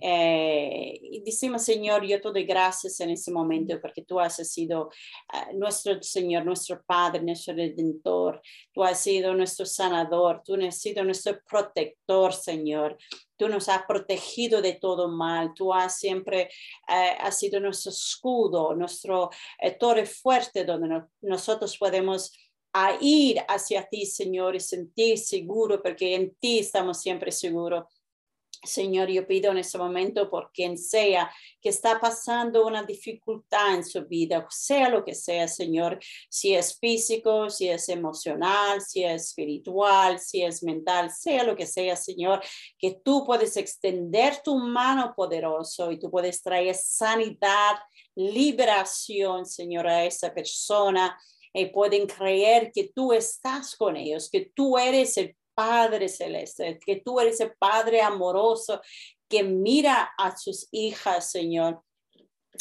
[0.06, 4.90] Eh, y decimos, Señor, yo te doy gracias en ese momento porque tú has sido
[5.32, 8.42] uh, nuestro Señor, nuestro Padre, nuestro Redentor.
[8.74, 12.98] Tú has sido nuestro sanador, tú has sido nuestro protector, Señor.
[13.38, 15.54] Tú nos has protegido de todo mal.
[15.54, 16.50] Tú has siempre
[16.86, 22.30] uh, has sido nuestro escudo, nuestro uh, torre fuerte donde no, nosotros podemos
[22.74, 27.84] a ir hacia ti, Señor, y sentir seguro, porque en ti estamos siempre seguros.
[28.64, 33.84] Señor, yo pido en este momento por quien sea que está pasando una dificultad en
[33.84, 35.98] su vida, sea lo que sea, Señor,
[36.28, 41.66] si es físico, si es emocional, si es espiritual, si es mental, sea lo que
[41.66, 42.42] sea, Señor,
[42.78, 47.76] que tú puedes extender tu mano poderoso y tú puedes traer sanidad,
[48.14, 51.18] liberación, Señor, a esa persona.
[51.56, 56.96] Y pueden creer que tú estás con ellos, que tú eres el Padre Celeste, que
[56.96, 58.80] tú eres el Padre amoroso
[59.28, 61.82] que mira a sus hijas, Señor.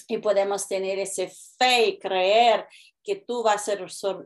[0.08, 2.68] Y podemos tener ese fe y creer
[3.04, 3.76] que tú vas a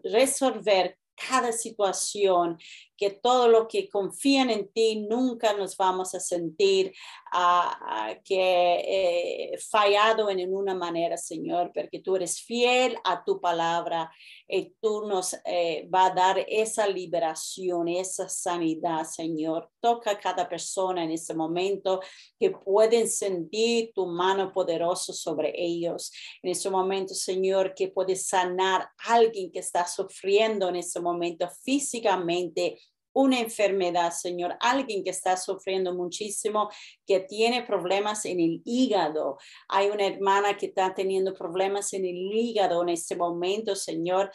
[0.03, 2.57] resolver cada situación,
[2.97, 6.93] que todo lo que confían en ti nunca nos vamos a sentir
[7.33, 14.11] uh, que eh, fallado en una manera, Señor, porque tú eres fiel a tu palabra
[14.47, 19.69] y tú nos eh, va a dar esa liberación, esa sanidad, Señor.
[19.79, 22.01] Toca a cada persona en este momento
[22.39, 26.11] que pueden sentir tu mano poderosa sobre ellos.
[26.41, 31.47] En este momento, Señor, que puedes sanar a alguien que está sufriendo en este momento
[31.63, 32.79] físicamente
[33.17, 36.69] una enfermedad, Señor, alguien que está sufriendo muchísimo,
[37.05, 39.39] que tiene problemas en el hígado.
[39.69, 44.31] Hay una hermana que está teniendo problemas en el hígado en este momento, Señor.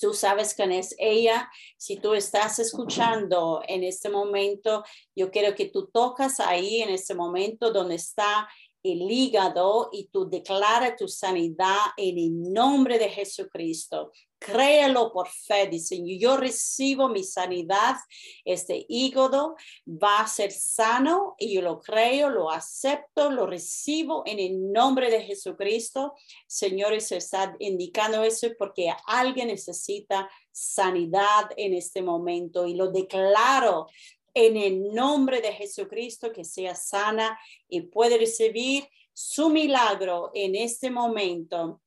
[0.00, 1.48] Tú sabes quién es ella.
[1.76, 4.82] Si tú estás escuchando en este momento,
[5.14, 8.48] yo quiero que tú tocas ahí en este momento donde está
[8.82, 14.12] el hígado y tú declara tu sanidad en el nombre de Jesucristo.
[14.40, 17.96] Créelo por fe, dice, yo recibo mi sanidad,
[18.44, 24.38] este hígado va a ser sano y yo lo creo, lo acepto, lo recibo en
[24.38, 26.14] el nombre de Jesucristo.
[26.46, 33.86] Señores, se está indicando eso porque alguien necesita sanidad en este momento y lo declaro
[34.34, 37.38] en el nombre de Jesucristo que sea sana
[37.68, 41.80] y puede recibir su milagro en este momento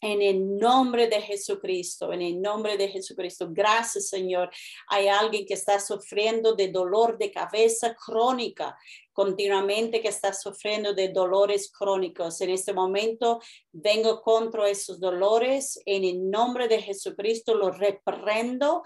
[0.00, 3.48] en el nombre de Jesucristo, en el nombre de Jesucristo.
[3.50, 4.50] Gracias, Señor.
[4.88, 8.76] Hay alguien que está sufriendo de dolor de cabeza crónica
[9.12, 12.40] continuamente que está sufriendo de dolores crónicos.
[12.40, 13.40] En este momento
[13.70, 15.78] vengo contra esos dolores.
[15.84, 18.82] En el nombre de Jesucristo los reprendo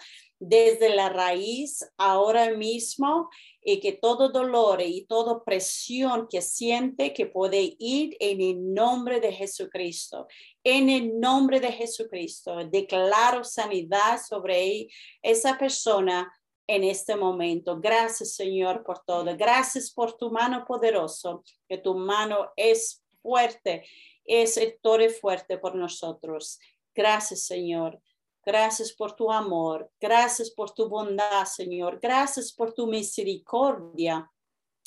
[0.48, 3.30] desde la raíz ahora mismo
[3.62, 9.20] y que todo dolor y toda presión que siente que puede ir en el nombre
[9.20, 10.26] de Jesucristo.
[10.62, 14.88] En el nombre de Jesucristo, declaro sanidad sobre
[15.22, 16.30] esa persona
[16.66, 17.80] en este momento.
[17.80, 19.34] Gracias, Señor, por todo.
[19.36, 21.38] Gracias por tu mano poderosa,
[21.68, 23.86] que tu mano es fuerte,
[24.24, 26.58] es el torre fuerte por nosotros.
[26.94, 28.00] Gracias, Señor.
[28.46, 29.90] Gracias por tu amor.
[30.00, 31.98] Gracias por tu bondad, Señor.
[32.00, 34.30] Gracias por tu misericordia.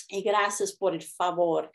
[0.09, 1.71] Y gracias por el favor.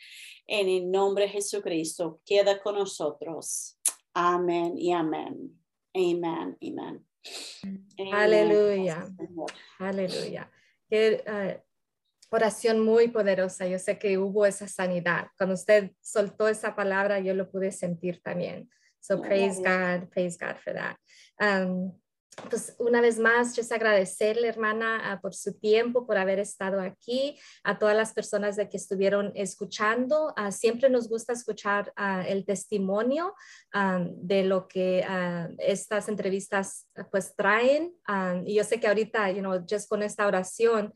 [0.46, 3.78] En el nombre de Jesucristo, queda con nosotros.
[4.14, 5.58] Amén y amén.
[5.94, 7.06] Amén, amén.
[8.12, 9.06] Aleluya.
[9.78, 10.50] Aleluya.
[10.88, 11.62] Qué eh,
[12.30, 13.66] oración muy poderosa.
[13.66, 15.28] Yo sé que hubo esa sanidad.
[15.36, 18.70] Cuando usted soltó esa palabra, yo lo pude sentir también.
[19.02, 20.96] So praise God, praise God for that.
[21.40, 21.92] Um,
[22.48, 27.78] pues una vez más, es agradecerle, hermana, por su tiempo, por haber estado aquí, a
[27.78, 30.32] todas las personas de que estuvieron escuchando.
[30.36, 33.34] Ah, siempre nos gusta escuchar ah, el testimonio
[33.74, 35.04] ah, de lo que
[35.58, 37.92] estas entrevistas pues traen.
[38.46, 40.94] y yo sé que ahorita, you know, just con esta oración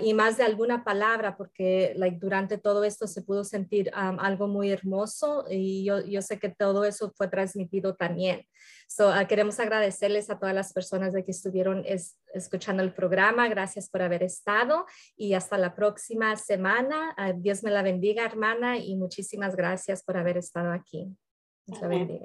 [0.00, 4.70] y más de alguna palabra, porque like, durante todo esto se pudo sentir algo muy
[4.70, 8.46] hermoso y yo, yo sé que todo eso fue transmitido también.
[8.88, 11.84] So, uh, queremos agradecerles a todas las personas de que estuvieron
[12.32, 13.48] escuchando el programa.
[13.48, 14.86] Gracias por haber estado
[15.16, 17.14] y hasta la próxima semana.
[17.18, 21.08] Uh, Dios me la bendiga, hermana, y muchísimas gracias por haber estado aquí.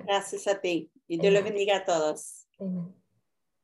[0.05, 2.47] Gracias a ti y Dios le bendiga a todos.
[2.59, 3.00] Amén.